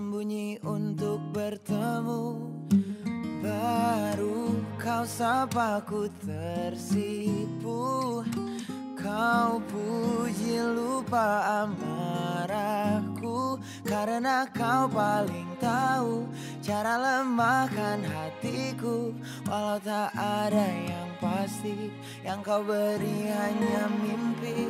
bersembunyi 0.00 0.64
untuk 0.64 1.20
bertemu. 1.28 2.24
Baru 3.44 4.56
kau 4.80 5.04
sapa 5.04 5.84
ku 5.84 6.08
tersipu. 6.24 8.24
Kau 8.96 9.60
puji 9.68 10.56
lupa 10.56 11.60
amarahku. 11.68 13.60
Karena 13.84 14.48
kau 14.48 14.88
paling 14.88 15.52
tahu 15.60 16.24
Cara 16.64 16.96
lemahkan 16.96 18.00
hatiku. 18.00 19.12
Walau 19.44 19.76
tak 19.84 20.16
ada 20.16 20.64
yang 20.64 21.12
pasti 21.20 21.92
Yang 22.24 22.40
kau 22.40 22.64
beri 22.64 23.28
hanya 23.28 23.84
mimpi 24.00 24.64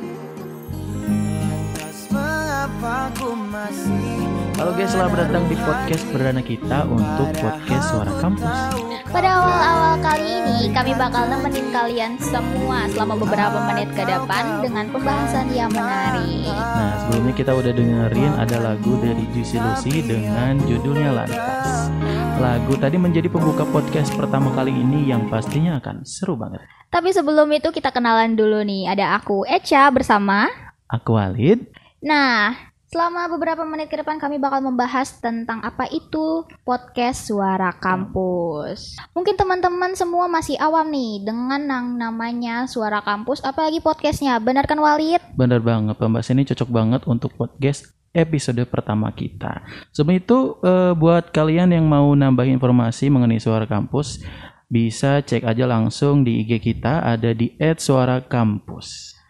Halo 4.59 4.75
guys, 4.75 4.91
selamat 4.91 5.23
datang 5.23 5.47
di 5.47 5.55
podcast 5.55 6.03
perdana 6.11 6.43
kita 6.43 6.83
untuk 6.83 7.31
podcast 7.39 7.85
Suara 7.87 8.11
Kampus. 8.19 8.59
Pada 9.07 9.39
awal-awal 9.39 9.95
kali 10.03 10.27
ini, 10.27 10.67
kami 10.75 10.91
bakal 10.99 11.31
nemenin 11.31 11.71
kalian 11.71 12.19
semua 12.19 12.91
selama 12.91 13.15
beberapa 13.23 13.55
menit 13.71 13.87
ke 13.95 14.03
depan 14.03 14.59
dengan 14.59 14.91
pembahasan 14.91 15.47
yang 15.55 15.71
menarik. 15.71 16.43
Nah, 16.51 17.07
sebelumnya 17.07 17.33
kita 17.39 17.55
udah 17.55 17.71
dengerin 17.71 18.33
ada 18.35 18.57
lagu 18.59 18.99
dari 18.99 19.23
Juicy 19.31 19.55
Lucy 19.55 20.03
dengan 20.03 20.59
judulnya 20.67 21.23
Lantas. 21.23 21.87
Lagu 22.35 22.75
tadi 22.75 22.99
menjadi 22.99 23.31
pembuka 23.31 23.63
podcast 23.63 24.11
pertama 24.11 24.51
kali 24.51 24.75
ini 24.75 25.07
yang 25.07 25.31
pastinya 25.31 25.79
akan 25.79 26.03
seru 26.03 26.35
banget. 26.35 26.67
Tapi 26.91 27.15
sebelum 27.15 27.47
itu 27.55 27.71
kita 27.71 27.95
kenalan 27.95 28.35
dulu 28.35 28.59
nih. 28.59 28.91
Ada 28.91 29.15
aku 29.23 29.47
Echa 29.47 29.87
bersama. 29.87 30.51
Aku 30.91 31.15
Walid. 31.15 31.80
Nah, 32.01 32.57
selama 32.89 33.29
beberapa 33.29 33.61
menit 33.61 33.93
ke 33.93 34.01
depan 34.01 34.17
kami 34.17 34.41
bakal 34.41 34.57
membahas 34.65 35.21
tentang 35.21 35.61
apa 35.61 35.85
itu 35.93 36.49
podcast 36.65 37.29
Suara 37.29 37.69
Kampus. 37.77 38.97
Mungkin 39.13 39.37
teman-teman 39.37 39.93
semua 39.93 40.25
masih 40.25 40.57
awam 40.57 40.89
nih 40.89 41.21
dengan 41.21 41.61
yang 41.61 41.87
namanya 41.93 42.65
Suara 42.65 43.05
Kampus, 43.05 43.45
apalagi 43.45 43.85
podcastnya. 43.85 44.41
Benar 44.41 44.65
kan 44.65 44.81
Walid? 44.81 45.21
Bener 45.37 45.61
banget, 45.61 45.93
pembahasan 46.01 46.41
ini 46.41 46.49
cocok 46.49 46.69
banget 46.73 47.01
untuk 47.05 47.37
podcast 47.37 47.93
episode 48.17 48.65
pertama 48.65 49.13
kita. 49.13 49.61
Sebelum 49.93 50.17
itu, 50.17 50.57
eh, 50.65 50.97
buat 50.97 51.29
kalian 51.29 51.69
yang 51.69 51.85
mau 51.85 52.09
nambah 52.17 52.49
informasi 52.49 53.13
mengenai 53.13 53.37
Suara 53.37 53.69
Kampus, 53.69 54.25
bisa 54.65 55.21
cek 55.21 55.45
aja 55.45 55.69
langsung 55.69 56.25
di 56.25 56.41
IG 56.41 56.65
kita, 56.65 57.05
ada 57.05 57.29
di 57.29 57.53
@suarakampus. 57.61 59.20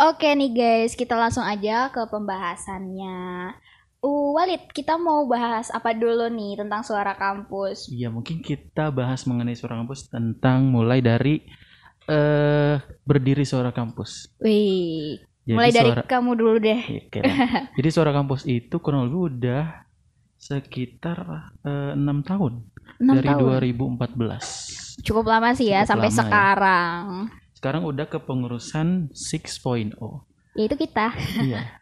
Oke 0.00 0.32
nih 0.32 0.48
guys, 0.48 0.96
kita 0.96 1.12
langsung 1.12 1.44
aja 1.44 1.92
ke 1.92 2.00
pembahasannya. 2.08 3.52
Uh, 4.00 4.32
Walid, 4.32 4.72
kita 4.72 4.96
mau 4.96 5.28
bahas 5.28 5.68
apa 5.68 5.92
dulu 5.92 6.24
nih 6.32 6.56
tentang 6.56 6.80
suara 6.80 7.12
kampus? 7.12 7.92
Iya, 7.92 8.08
mungkin 8.08 8.40
kita 8.40 8.88
bahas 8.88 9.28
mengenai 9.28 9.52
suara 9.52 9.76
kampus 9.76 10.08
tentang 10.08 10.72
mulai 10.72 11.04
dari 11.04 11.44
eh 12.08 12.80
berdiri 13.04 13.44
suara 13.44 13.76
kampus. 13.76 14.40
Wih, 14.40 15.20
Jadi 15.44 15.52
mulai 15.52 15.68
dari 15.68 15.92
suara- 15.92 16.08
kamu 16.08 16.30
dulu 16.32 16.56
deh. 16.56 16.80
Iya, 16.80 17.02
oke 17.04 17.18
lah. 17.20 17.36
Jadi 17.76 17.88
suara 17.92 18.10
kampus 18.16 18.48
itu 18.48 18.76
kurang 18.80 19.04
lebih 19.04 19.20
udah 19.36 19.84
sekitar 20.40 21.52
eh, 21.60 21.92
enam 21.92 22.24
tahun 22.24 22.64
6 23.04 23.20
dari 23.20 23.28
tahun. 23.28 23.60
2014. 24.00 25.04
Cukup 25.04 25.28
lama 25.28 25.52
sih 25.52 25.68
ya 25.68 25.84
Cukup 25.84 26.08
sampai 26.08 26.08
ya. 26.08 26.16
Sekarang. 27.60 27.84
Udah 27.84 28.08
ke 28.08 28.16
pengurusan 28.16 29.12
6.0. 29.12 29.94
Yaitu 30.56 30.74
kita. 30.80 31.12
iya. 31.46 31.80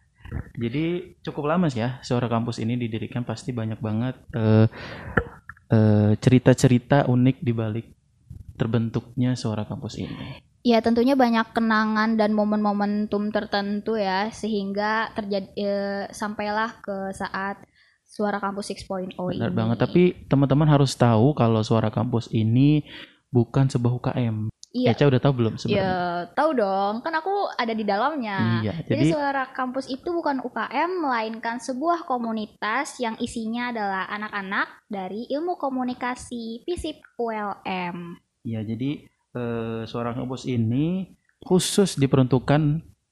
Jadi 0.59 1.17
cukup 1.25 1.49
lama 1.49 1.73
sih 1.73 1.81
ya 1.81 2.03
suara 2.05 2.29
kampus 2.29 2.61
ini 2.61 2.77
didirikan 2.77 3.25
pasti 3.25 3.55
banyak 3.55 3.81
banget 3.81 4.21
eh, 4.37 4.67
eh, 5.73 6.13
cerita-cerita 6.21 7.09
unik 7.09 7.37
di 7.41 7.53
balik 7.57 7.87
terbentuknya 8.59 9.39
suara 9.39 9.65
kampus 9.65 9.97
ini. 9.97 10.45
Ya 10.67 10.83
tentunya 10.83 11.15
banyak 11.15 11.55
kenangan 11.55 12.19
dan 12.19 12.35
momen-momentum 12.35 13.31
tertentu 13.31 13.97
ya 13.97 14.29
sehingga 14.35 15.15
terjadi 15.15 15.49
eh, 15.57 16.05
sampailah 16.11 16.83
ke 16.83 17.15
saat 17.15 17.63
suara 18.05 18.43
kampus 18.43 18.75
6.0 18.75 19.15
ini. 19.15 19.39
Benar 19.39 19.55
banget. 19.55 19.77
Tapi 19.79 20.03
teman-teman 20.27 20.67
harus 20.67 20.93
tahu 20.99 21.33
kalau 21.39 21.63
suara 21.63 21.89
kampus 21.89 22.29
ini 22.35 22.83
bukan 23.31 23.71
sebuah 23.71 23.95
UKM. 23.97 24.51
Iya. 24.69 24.93
Eca 24.93 25.09
udah 25.09 25.17
tahu 25.19 25.33
belum 25.35 25.55
Ya 25.55 25.59
sebenarnya? 25.59 25.97
tahu 26.33 26.51
dong, 26.53 26.95
kan 27.01 27.15
aku 27.15 27.33
ada 27.51 27.73
di 27.73 27.83
dalamnya. 27.83 28.61
Iya. 28.61 28.73
Jadi 28.85 29.01
Jadi 29.01 29.05
suara 29.11 29.49
kampus 29.49 29.87
itu 29.87 30.09
bukan 30.09 30.41
UKM 30.41 30.91
melainkan 30.99 31.57
sebuah 31.57 32.05
komunitas 32.05 32.99
yang 32.99 33.17
isinya 33.17 33.71
adalah 33.71 34.05
anak-anak 34.07 34.69
dari 34.87 35.25
ilmu 35.27 35.57
komunikasi 35.57 36.63
FISIP 36.63 37.01
ULM. 37.17 38.21
ya 38.43 38.61
jadi 38.61 39.05
eh, 39.31 39.83
suara 39.85 40.13
kampus 40.13 40.45
ini 40.45 41.17
khusus 41.39 41.97
diperuntukkan 41.97 42.61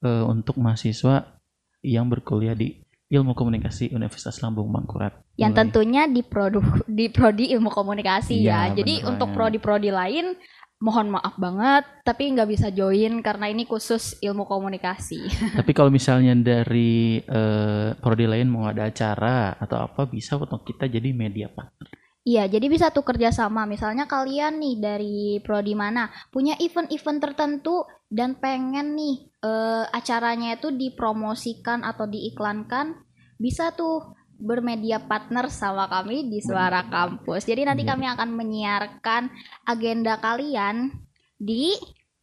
eh, 0.01 0.25
untuk 0.25 0.57
mahasiswa 0.57 1.41
yang 1.79 2.05
berkuliah 2.05 2.53
di 2.53 2.81
Ilmu 3.07 3.31
Komunikasi 3.31 3.89
Universitas 3.89 4.41
Lambung 4.41 4.67
Mangkurat. 4.67 5.15
Yang 5.33 5.47
Mulai- 5.47 5.59
tentunya 5.63 6.01
di 6.05 6.21
produ 6.21 6.59
di 6.85 7.07
prodi 7.07 7.49
ilmu 7.49 7.71
komunikasi 7.71 8.35
Iya, 8.37 8.51
ya. 8.67 8.75
Jadi 8.75 9.07
untuk 9.07 9.31
prodi-prodi 9.31 9.89
lain 9.89 10.35
mohon 10.77 11.09
maaf 11.09 11.33
banget 11.41 11.89
tapi 12.05 12.29
nggak 12.29 12.49
bisa 12.53 12.67
join 12.69 13.25
karena 13.25 13.49
ini 13.49 13.65
khusus 13.65 14.21
ilmu 14.21 14.45
komunikasi. 14.45 15.25
Tapi 15.59 15.71
kalau 15.73 15.89
misalnya 15.89 16.37
dari 16.37 17.17
eh, 17.17 17.97
prodi 17.97 18.29
lain 18.29 18.47
mau 18.47 18.69
ada 18.69 18.85
acara 18.85 19.57
atau 19.57 19.81
apa 19.81 20.05
bisa 20.05 20.37
untuk 20.37 20.61
kita 20.61 20.85
jadi 20.85 21.09
media 21.17 21.49
partner. 21.49 21.89
Iya, 22.27 22.43
jadi 22.51 22.67
bisa 22.67 22.91
tuh 22.91 23.07
kerjasama. 23.07 23.63
Misalnya 23.63 24.03
kalian 24.03 24.59
nih 24.59 24.75
dari 24.83 25.17
prodi 25.39 25.73
mana 25.79 26.11
punya 26.27 26.59
event-event 26.59 27.23
tertentu 27.23 27.87
dan 28.11 28.35
pengen 28.37 28.99
nih 28.99 29.31
eh, 29.41 29.85
acaranya 29.95 30.59
itu 30.59 30.75
dipromosikan 30.75 31.87
atau 31.87 32.05
diiklankan, 32.05 32.99
bisa 33.39 33.71
tuh 33.73 34.16
bermedia 34.37 35.01
partner 35.01 35.49
sama 35.49 35.89
kami 35.89 36.29
di 36.29 36.39
Suara 36.39 36.85
Kampus. 36.85 37.45
Jadi 37.49 37.65
nanti 37.65 37.83
kami 37.83 38.05
akan 38.05 38.29
menyiarkan 38.37 39.29
agenda 39.65 40.21
kalian 40.21 40.93
di 41.37 41.73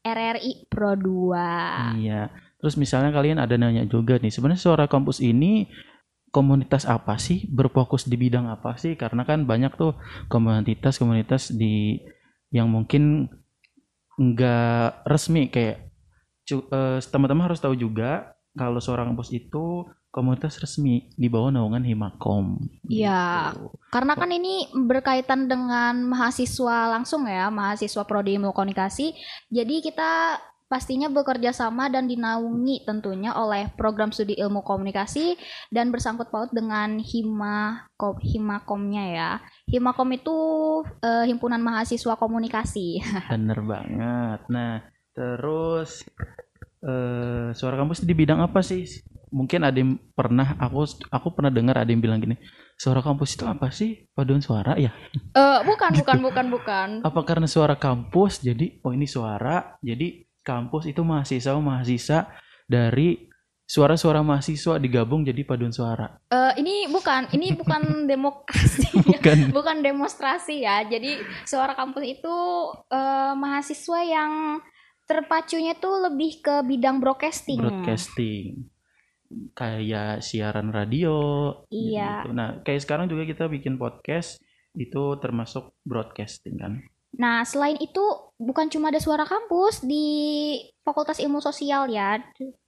RRI 0.05 0.71
Pro 0.71 0.95
2. 0.95 2.01
Iya. 2.01 2.31
Terus 2.61 2.75
misalnya 2.81 3.13
kalian 3.13 3.39
ada 3.43 3.55
nanya 3.61 3.85
juga 3.85 4.17
nih, 4.17 4.33
sebenarnya 4.33 4.63
suara 4.63 4.85
kampus 4.89 5.21
ini 5.21 5.69
komunitas 6.35 6.89
apa 6.89 7.17
sih? 7.21 7.47
Berfokus 7.47 8.09
di 8.09 8.17
bidang 8.19 8.51
apa 8.51 8.75
sih? 8.75 8.99
Karena 8.99 9.23
kan 9.23 9.45
banyak 9.45 9.75
tuh 9.79 9.95
komunitas-komunitas 10.27 11.55
di 11.55 12.01
yang 12.55 12.71
mungkin 12.71 13.31
nggak 14.15 15.07
resmi 15.11 15.51
kayak 15.51 15.91
eh, 16.51 16.99
teman-teman 17.03 17.51
harus 17.51 17.59
tahu 17.59 17.75
juga 17.75 18.34
kalau 18.55 18.79
suara 18.79 19.03
kampus 19.03 19.35
itu 19.35 19.85
komunitas 20.15 20.63
resmi 20.63 21.11
di 21.19 21.27
bawah 21.27 21.51
naungan 21.51 21.83
Himakom. 21.83 22.63
Iya. 22.87 23.51
gitu. 23.51 23.75
Karena 23.91 24.15
kan 24.15 24.31
ini 24.31 24.71
berkaitan 24.71 25.51
dengan 25.51 26.07
mahasiswa 26.07 26.95
langsung 26.95 27.27
ya, 27.27 27.51
mahasiswa 27.51 28.07
prodi 28.07 28.39
ilmu 28.39 28.55
komunikasi. 28.55 29.11
Jadi 29.51 29.83
kita 29.83 30.39
pastinya 30.71 31.11
bekerja 31.11 31.51
sama 31.51 31.91
dan 31.93 32.07
dinaungi 32.07 32.87
tentunya 32.89 33.35
oleh 33.37 33.69
program 33.75 34.11
studi 34.15 34.39
ilmu 34.39 34.65
komunikasi 34.65 35.35
dan 35.69 35.93
bersangkut 35.93 36.31
paut 36.33 36.49
dengan 36.55 37.03
Hima 37.03 37.91
Ko- 37.99 38.23
Himakomnya 38.23 39.05
ya. 39.11 39.31
Himakom 39.67 40.15
itu 40.15 40.37
eh, 41.03 41.27
himpunan 41.27 41.59
mahasiswa 41.59 42.15
komunikasi. 42.15 43.03
Bener 43.35 43.59
banget. 43.67 44.41
Nah, 44.47 44.79
terus 45.11 46.07
eh 46.85 47.49
suara 47.57 47.81
kampus 47.81 48.05
di 48.05 48.13
bidang 48.13 48.45
apa 48.45 48.61
sih? 48.61 48.85
Mungkin 49.35 49.67
ada 49.67 49.75
yang 49.75 49.99
pernah 50.15 50.55
aku 50.61 50.85
aku 51.11 51.35
pernah 51.35 51.51
dengar 51.51 51.81
ada 51.81 51.91
yang 51.91 52.05
bilang 52.05 52.21
gini, 52.21 52.37
suara 52.77 53.01
kampus 53.01 53.35
itu 53.35 53.49
apa 53.49 53.73
sih? 53.73 54.07
Paduan 54.13 54.45
suara 54.45 54.77
ya? 54.77 54.93
Eh 55.35 55.61
bukan, 55.65 55.91
bukan, 56.01 56.19
bukan, 56.21 56.47
bukan. 56.53 56.89
Apa 57.03 57.21
karena 57.27 57.49
suara 57.49 57.75
kampus 57.75 58.45
jadi 58.45 58.79
oh 58.85 58.93
ini 58.93 59.09
suara, 59.09 59.81
jadi 59.81 60.29
kampus 60.45 60.93
itu 60.93 61.01
mahasiswa 61.01 61.57
mahasiswa 61.57 62.29
dari 62.69 63.33
suara-suara 63.65 64.21
mahasiswa 64.21 64.77
digabung 64.77 65.25
jadi 65.25 65.41
paduan 65.43 65.73
suara. 65.73 66.21
Eh, 66.29 66.61
ini 66.61 66.85
bukan, 66.93 67.33
ini 67.33 67.57
bukan 67.57 67.83
demokrasi. 68.13 68.93
ya. 68.93 69.19
Bukan. 69.19 69.39
bukan 69.57 69.77
demonstrasi 69.81 70.63
ya. 70.63 70.85
Jadi 70.85 71.17
suara 71.49 71.73
kampus 71.73 72.05
itu 72.05 72.37
eh, 72.93 73.33
mahasiswa 73.35 74.01
yang 74.05 74.61
terpacunya 75.05 75.77
tuh 75.77 76.09
lebih 76.11 76.41
ke 76.41 76.65
bidang 76.65 77.01
broadcasting. 77.01 77.61
Broadcasting. 77.61 78.69
Kayak 79.57 80.23
siaran 80.23 80.71
radio, 80.71 81.17
Iya. 81.69 82.25
gitu. 82.25 82.31
Nah, 82.33 82.61
kayak 82.63 82.83
sekarang 82.85 83.07
juga 83.11 83.27
kita 83.27 83.51
bikin 83.51 83.77
podcast 83.77 84.39
itu 84.75 85.03
termasuk 85.19 85.75
broadcasting 85.83 86.59
kan. 86.59 86.73
Nah, 87.15 87.47
selain 87.47 87.79
itu 87.79 88.03
bukan 88.39 88.67
cuma 88.71 88.91
ada 88.91 88.99
suara 88.99 89.23
kampus 89.23 89.87
di 89.87 90.59
Fakultas 90.83 91.23
Ilmu 91.23 91.39
Sosial 91.39 91.87
ya, 91.91 92.19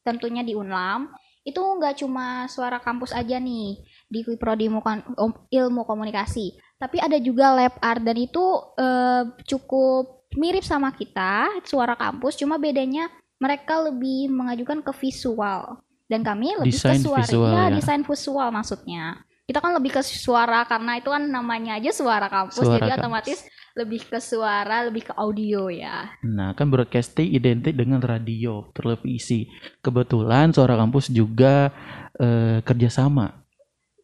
tentunya 0.06 0.47
di 0.47 0.55
Unlam. 0.55 1.11
Itu 1.43 1.62
nggak 1.62 2.03
cuma 2.03 2.47
suara 2.50 2.79
kampus 2.83 3.15
aja 3.15 3.38
nih. 3.38 3.83
di 4.06 4.23
prodi 4.38 4.71
ilmu, 4.71 5.83
komunikasi. 5.83 6.55
Tapi 6.79 7.03
ada 7.03 7.19
juga 7.19 7.50
lab 7.59 7.75
art 7.83 8.06
dan 8.06 8.15
itu 8.15 8.38
eh, 8.79 9.35
cukup 9.50 10.15
mirip 10.37 10.62
sama 10.62 10.93
kita, 10.93 11.49
suara 11.65 11.93
kampus, 11.93 12.37
cuma 12.37 12.56
bedanya 12.56 13.09
mereka 13.37 13.81
lebih 13.83 14.29
mengajukan 14.29 14.81
ke 14.81 14.93
visual 14.97 15.81
dan 16.06 16.21
kami 16.23 16.55
lebih 16.56 16.73
Desain 16.73 16.97
ke 16.97 17.05
suara. 17.05 17.21
visual 17.25 17.50
Iya, 17.50 17.65
ya. 17.65 17.75
desain 17.75 18.03
visual 18.03 18.49
maksudnya. 18.49 19.05
Kita 19.43 19.59
kan 19.59 19.73
lebih 19.73 19.94
ke 19.94 20.03
suara 20.03 20.62
karena 20.65 20.99
itu 20.99 21.06
kan 21.06 21.23
namanya 21.23 21.79
aja 21.79 21.91
suara 21.91 22.27
kampus, 22.27 22.59
Suara 22.59 22.77
jadi 22.77 22.91
kampus. 22.91 22.99
otomatis 22.99 23.38
lebih 23.77 24.00
ke 24.03 24.19
suara, 24.19 24.77
lebih 24.83 25.03
ke 25.06 25.12
audio 25.15 25.69
ya. 25.69 26.11
Nah, 26.23 26.50
kan 26.53 26.67
broadcasting 26.67 27.31
identik 27.31 27.77
dengan 27.77 28.00
radio, 28.00 28.73
televisi. 28.73 29.47
Kebetulan 29.79 30.50
Suara 30.50 30.75
Kampus 30.75 31.06
juga 31.09 31.71
eh, 32.17 32.59
kerjasama 32.61 33.44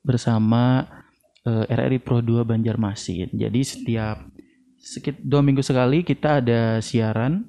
bersama 0.01 0.87
eh, 1.43 1.65
RRI 1.67 1.99
Pro 1.99 2.21
2 2.21 2.45
Banjarmasin. 2.45 3.33
Jadi 3.33 3.61
setiap 3.63 4.23
sekit 4.83 5.23
dua 5.23 5.47
minggu 5.47 5.63
sekali 5.63 6.03
kita 6.03 6.43
ada 6.43 6.83
siaran 6.83 7.47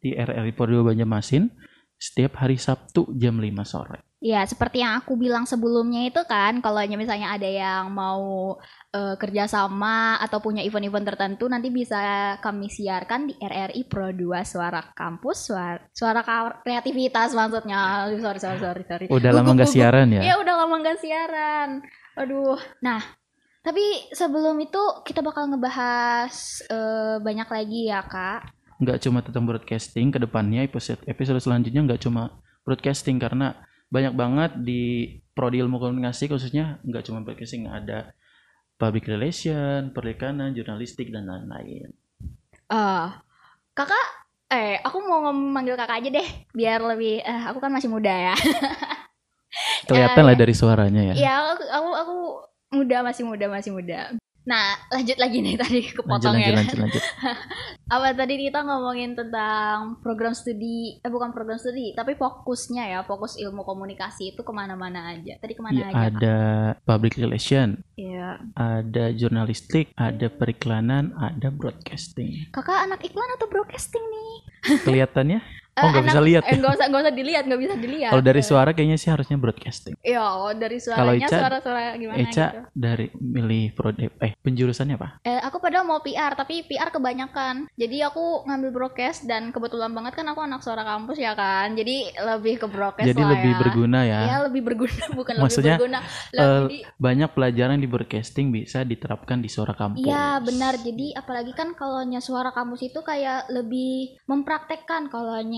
di 0.00 0.16
RRI 0.16 0.56
2 0.56 0.88
Banjarmasin 0.88 1.52
setiap 1.96 2.44
hari 2.44 2.60
Sabtu 2.60 3.08
jam 3.16 3.40
5 3.40 3.64
sore. 3.64 4.00
Ya, 4.16 4.40
seperti 4.48 4.80
yang 4.80 4.96
aku 4.96 5.12
bilang 5.20 5.44
sebelumnya 5.44 6.08
itu 6.08 6.20
kan, 6.24 6.64
kalau 6.64 6.80
misalnya 6.96 7.36
ada 7.36 7.44
yang 7.44 7.92
mau 7.92 8.56
eh, 8.92 9.16
kerjasama 9.20 10.16
atau 10.24 10.40
punya 10.40 10.64
event-event 10.64 11.04
tertentu, 11.04 11.44
nanti 11.52 11.68
bisa 11.68 12.34
kami 12.40 12.72
siarkan 12.72 13.28
di 13.28 13.34
RRI 13.36 13.84
Pro 13.88 14.08
2 14.12 14.40
Suara 14.44 14.80
Kampus, 14.96 15.52
Suara, 15.52 15.80
suara 15.92 16.24
Kreativitas 16.64 17.36
maksudnya. 17.36 18.08
Sorry, 18.16 18.40
sorry, 18.40 18.60
sorry, 18.60 18.82
sorry. 18.88 19.06
Udah 19.12 19.30
lama 19.36 19.52
nggak 19.52 19.68
siaran 19.68 20.08
ya? 20.16 20.32
Ya 20.32 20.34
udah 20.40 20.54
lama 20.64 20.74
nggak 20.80 21.00
siaran. 21.00 21.68
Aduh. 22.16 22.56
Nah, 22.80 23.04
tapi 23.66 23.82
sebelum 24.10 24.54
itu 24.56 24.78
kita 25.02 25.18
bakal 25.20 25.50
ngebahas 25.50 26.34
eh, 26.64 27.16
banyak 27.18 27.48
lagi 27.48 27.80
ya, 27.86 28.00
Kak. 28.00 28.54
nggak 28.76 29.00
cuma 29.02 29.18
tentang 29.20 29.42
broadcasting 29.42 30.12
ke 30.12 30.20
depannya 30.20 30.62
episode 30.62 31.00
episode 31.04 31.40
selanjutnya 31.40 31.82
nggak 31.82 31.98
cuma 31.98 32.38
broadcasting 32.60 33.16
karena 33.16 33.56
banyak 33.88 34.12
banget 34.12 34.52
di 34.60 34.82
prodi 35.32 35.58
ilmu 35.58 35.76
komunikasi 35.76 36.28
khususnya 36.28 36.78
nggak 36.84 37.02
cuma 37.02 37.20
broadcasting 37.20 37.66
ada 37.66 38.12
public 38.76 39.08
relation, 39.08 39.88
perikanan, 39.90 40.52
jurnalistik 40.52 41.08
dan 41.08 41.24
lain-lain. 41.24 41.88
Eh, 42.68 43.06
kakak, 43.72 44.06
eh, 44.46 44.76
aku 44.84 45.00
mau 45.00 45.24
manggil 45.32 45.72
kakak 45.74 46.04
aja 46.04 46.10
deh, 46.12 46.28
biar 46.52 46.84
lebih. 46.84 47.24
eh, 47.24 47.42
aku 47.48 47.56
kan 47.56 47.72
masih 47.72 47.88
muda 47.88 48.12
ya. 48.12 48.36
Kelihatan 49.88 50.22
Eh, 50.22 50.26
lah 50.26 50.36
dari 50.36 50.52
suaranya 50.52 51.02
ya. 51.08 51.14
ya, 51.16 51.34
aku, 51.48 51.64
aku, 51.64 51.90
aku 51.96 52.16
muda, 52.76 52.96
masih 53.00 53.24
muda, 53.24 53.46
masih 53.48 53.72
muda. 53.72 54.12
Nah, 54.46 54.78
lanjut 54.88 55.18
lagi 55.18 55.42
nih 55.42 55.58
tadi 55.58 55.82
Lanjut 55.82 55.98
kepotong 55.98 56.38
lanjut 56.38 56.46
ya. 56.46 56.54
lanjut 56.54 56.78
lanjut. 56.78 57.02
Apa 57.98 58.14
tadi 58.14 58.34
kita 58.40 58.62
ngomongin 58.62 59.14
tentang 59.14 59.78
program 59.98 60.30
studi, 60.32 60.94
eh 60.96 61.10
bukan 61.10 61.30
program 61.30 61.54
studi, 61.56 61.90
tapi 61.92 62.14
fokusnya 62.14 62.84
ya, 62.88 63.00
fokus 63.02 63.34
ilmu 63.34 63.62
komunikasi 63.62 64.30
itu 64.30 64.42
ke 64.42 64.52
mana-mana 64.52 65.10
aja. 65.10 65.34
Tadi 65.36 65.50
ke 65.50 65.62
mana 65.62 65.74
Ya, 65.76 65.84
aja? 65.84 65.90
Kak? 65.90 66.02
ada 66.12 66.36
public 66.80 67.14
relation, 67.16 67.82
Iya. 67.96 68.38
ada 68.54 69.04
jurnalistik, 69.10 69.90
ada 69.94 70.26
periklanan, 70.28 71.10
ada 71.16 71.50
broadcasting. 71.50 72.46
Kakak 72.50 72.86
anak 72.86 73.02
iklan 73.02 73.30
atau 73.34 73.46
broadcasting 73.46 74.02
nih? 74.04 74.32
Kelihatannya? 74.78 75.42
Eh, 75.76 75.84
Oh 75.84 75.88
nggak 75.92 76.06
bisa 76.08 76.20
lihat. 76.20 76.42
Eh, 76.42 76.56
nggak 76.56 76.72
usah, 76.72 76.86
nggak 76.88 77.02
usah 77.04 77.12
dilihat, 77.12 77.42
nggak 77.44 77.60
bisa 77.60 77.74
dilihat. 77.76 78.10
Kalau 78.10 78.24
dari 78.24 78.40
Eh. 78.40 78.46
suara 78.46 78.70
kayaknya 78.72 78.96
sih 78.96 79.10
harusnya 79.12 79.36
broadcasting. 79.36 79.94
Iya, 80.00 80.24
kalau 80.24 80.50
dari 80.50 80.78
Kalau 80.78 80.88
suaranya 81.12 81.28
suara-suara 81.28 81.80
gimana 81.94 82.16
Eca 82.18 82.46
gitu. 82.48 82.60
dari 82.72 83.06
milih 83.14 83.64
prodi 83.70 84.08
eh 84.16 84.32
penjurusannya 84.36 84.96
apa? 84.96 85.08
Eh, 85.22 85.36
aku 85.38 85.60
padahal 85.60 85.84
mau 85.84 86.00
PR, 86.00 86.32
tapi 86.32 86.64
PR 86.64 86.88
kebanyakan. 86.88 87.68
Jadi 87.72 87.96
aku 88.00 88.24
ngambil 88.42 88.70
broadcast 88.72 89.24
dan 89.24 89.52
kebetulan 89.52 89.92
banget 89.92 90.16
kan 90.16 90.26
aku 90.26 90.40
anak 90.40 90.60
suara 90.60 90.80
kampus 90.80 91.18
ya 91.18 91.36
kan. 91.36 91.72
Jadi 91.72 91.96
lebih 92.16 92.54
ke 92.56 92.66
broadcast 92.66 93.04
Jadi 93.04 93.20
lah 93.20 93.30
lebih 93.30 93.52
ya. 93.52 93.58
berguna 93.58 94.00
ya. 94.02 94.20
Ya 94.26 94.36
lebih 94.42 94.62
berguna 94.64 94.96
bukan 95.14 95.34
Maksudnya, 95.36 95.76
lebih 95.76 95.92
berguna. 95.92 95.98
eh, 96.32 96.60
Lebih 96.64 96.80
banyak 96.96 97.30
pelajaran 97.30 97.76
di 97.76 97.86
broadcasting 97.86 98.48
bisa 98.48 98.80
diterapkan 98.80 99.38
di 99.38 99.52
suara 99.52 99.72
kampus. 99.72 100.00
Iya 100.00 100.40
benar. 100.40 100.80
Jadi 100.80 101.12
apalagi 101.12 101.52
kan 101.52 101.76
kalaunya 101.76 102.18
suara 102.18 102.48
kampus 102.48 102.80
itu 102.82 103.04
kayak 103.04 103.52
lebih 103.52 104.16
mempraktekkan. 104.24 105.12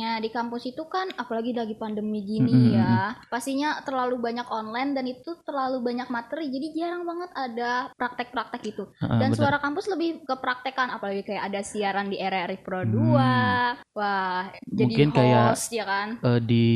Kalaunya 0.08 0.24
di 0.24 0.32
kampus 0.32 0.64
itu 0.64 0.88
kan 0.88 1.12
apalagi 1.14 1.52
lagi 1.52 1.76
pandemi 1.76 2.24
gini 2.24 2.48
Mm-mm, 2.48 2.72
ya. 2.72 3.12
Pastinya 3.28 3.84
terlalu 3.84 4.16
banyak 4.16 4.48
online 4.48 4.96
dan 4.96 5.04
itu 5.04 5.36
terlalu 5.44 5.84
banyak 5.84 6.08
materi. 6.08 6.48
Jadi 6.48 6.72
jarang 6.72 7.04
banget 7.04 7.28
ada 7.36 7.92
praktek-praktek 7.92 8.62
itu. 8.64 8.88
Heeh, 9.04 9.18
Dan 9.20 9.30
benar. 9.30 9.38
suara 9.38 9.58
kampus 9.60 9.84
lebih 9.92 10.24
ke 10.24 10.34
praktekan 10.40 10.88
apalagi 10.88 11.28
kayak 11.28 11.44
ada 11.44 11.60
siaran 11.60 12.08
di 12.08 12.16
RRI 12.16 12.56
Pro 12.64 12.88
2. 12.88 12.88
Hmm. 12.88 13.76
Wah, 13.92 14.48
jadi 14.64 14.88
Mungkin 14.88 15.08
kayak- 15.12 15.52
host 15.52 15.68
ya 15.76 15.84
kan. 15.84 16.08
Eh, 16.24 16.40
di 16.40 16.66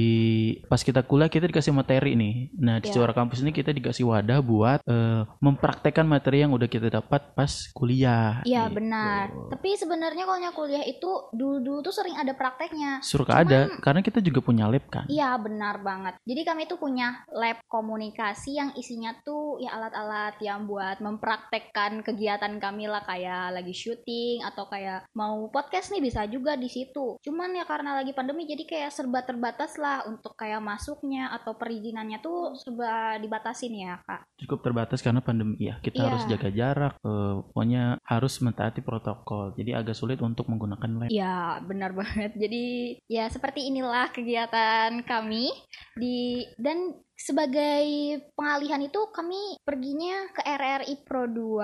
pas 0.69 0.85
kita 0.85 1.01
kuliah 1.01 1.33
kita 1.33 1.49
dikasih 1.49 1.73
materi 1.73 2.13
nih. 2.13 2.53
Nah 2.61 2.85
di 2.85 2.93
Iya. 2.93 3.01
suara 3.01 3.17
kampus 3.17 3.41
ini 3.41 3.57
kita 3.57 3.73
dikasih 3.73 4.05
wadah 4.05 4.45
buat 4.45 4.85
eh, 4.85 5.25
mempraktekkan 5.41 6.05
materi 6.05 6.45
yang 6.45 6.53
udah 6.53 6.69
kita 6.69 6.93
dapat 6.93 7.33
pas 7.33 7.49
kuliah. 7.73 8.45
Iya 8.45 8.69
gitu. 8.69 8.77
benar. 8.77 9.33
Tapi 9.57 9.73
sebenarnya 9.81 10.29
kalau 10.29 10.41
kuliah 10.53 10.85
itu 10.85 11.09
dulu-dulu 11.33 11.81
tuh 11.81 11.95
sering 11.97 12.19
ada 12.19 12.37
prakteknya. 12.37 13.01
Suruh 13.29 13.43
ada 13.45 13.61
karena 13.79 14.01
kita 14.01 14.19
juga 14.19 14.41
punya 14.41 14.67
lab 14.67 14.85
kan. 14.89 15.05
Iya 15.07 15.37
benar 15.37 15.79
banget. 15.79 16.15
Jadi 16.25 16.41
kami 16.43 16.63
tuh 16.65 16.77
punya 16.77 17.23
lab 17.31 17.61
komunikasi 17.67 18.57
yang 18.57 18.71
isinya 18.75 19.15
tuh 19.21 19.59
ya 19.59 19.73
alat-alat 19.73 20.39
yang 20.39 20.65
buat 20.65 20.99
mempraktekkan 20.99 22.03
kegiatan 22.03 22.59
kami 22.59 22.87
lah 22.87 23.03
kayak 23.03 23.53
lagi 23.53 23.73
syuting 23.73 24.43
atau 24.43 24.67
kayak 24.67 25.07
mau 25.13 25.49
podcast 25.49 25.91
nih 25.91 26.03
bisa 26.03 26.25
juga 26.27 26.55
di 26.55 26.67
situ. 26.67 27.17
Cuman 27.19 27.53
ya 27.53 27.65
karena 27.65 27.95
lagi 27.95 28.13
pandemi 28.13 28.45
jadi 28.45 28.63
kayak 28.63 28.91
serba 28.91 29.23
terbatas 29.23 29.77
lah 29.77 30.05
untuk 30.05 30.35
kayak 30.35 30.61
masuknya 30.61 31.33
atau 31.33 31.55
perizinannya 31.55 32.19
tuh 32.19 32.55
serba 32.55 33.17
dibatasin 33.17 33.75
ya 33.75 33.99
kak. 34.03 34.23
Cukup 34.39 34.63
terbatas 34.63 35.01
karena 35.01 35.21
pandemi 35.21 35.57
ya. 35.59 35.79
Kita 35.79 35.99
Iya. 35.99 36.07
harus 36.09 36.23
jaga 36.27 36.51
jarak. 36.51 36.95
eh, 37.03 37.35
pokoknya 37.43 37.83
harus 38.05 38.39
mentaati 38.39 38.81
protokol. 38.81 39.55
Jadi 39.55 39.73
agak 39.73 39.95
sulit 39.95 40.19
untuk 40.19 40.47
menggunakan 40.47 40.91
lab. 40.99 41.11
Ya 41.11 41.59
benar 41.63 41.91
banget. 41.99 42.33
Jadi 42.35 42.97
ya 43.13 43.29
seperti 43.29 43.69
inilah 43.69 44.09
kegiatan 44.09 45.05
kami 45.05 45.53
di 45.93 46.49
dan 46.57 46.97
sebagai 47.23 47.87
pengalihan 48.35 48.83
itu 48.83 48.99
kami 49.15 49.55
perginya 49.63 50.27
ke 50.35 50.43
RRI 50.43 50.95
Pro 51.07 51.31
2. 51.31 51.63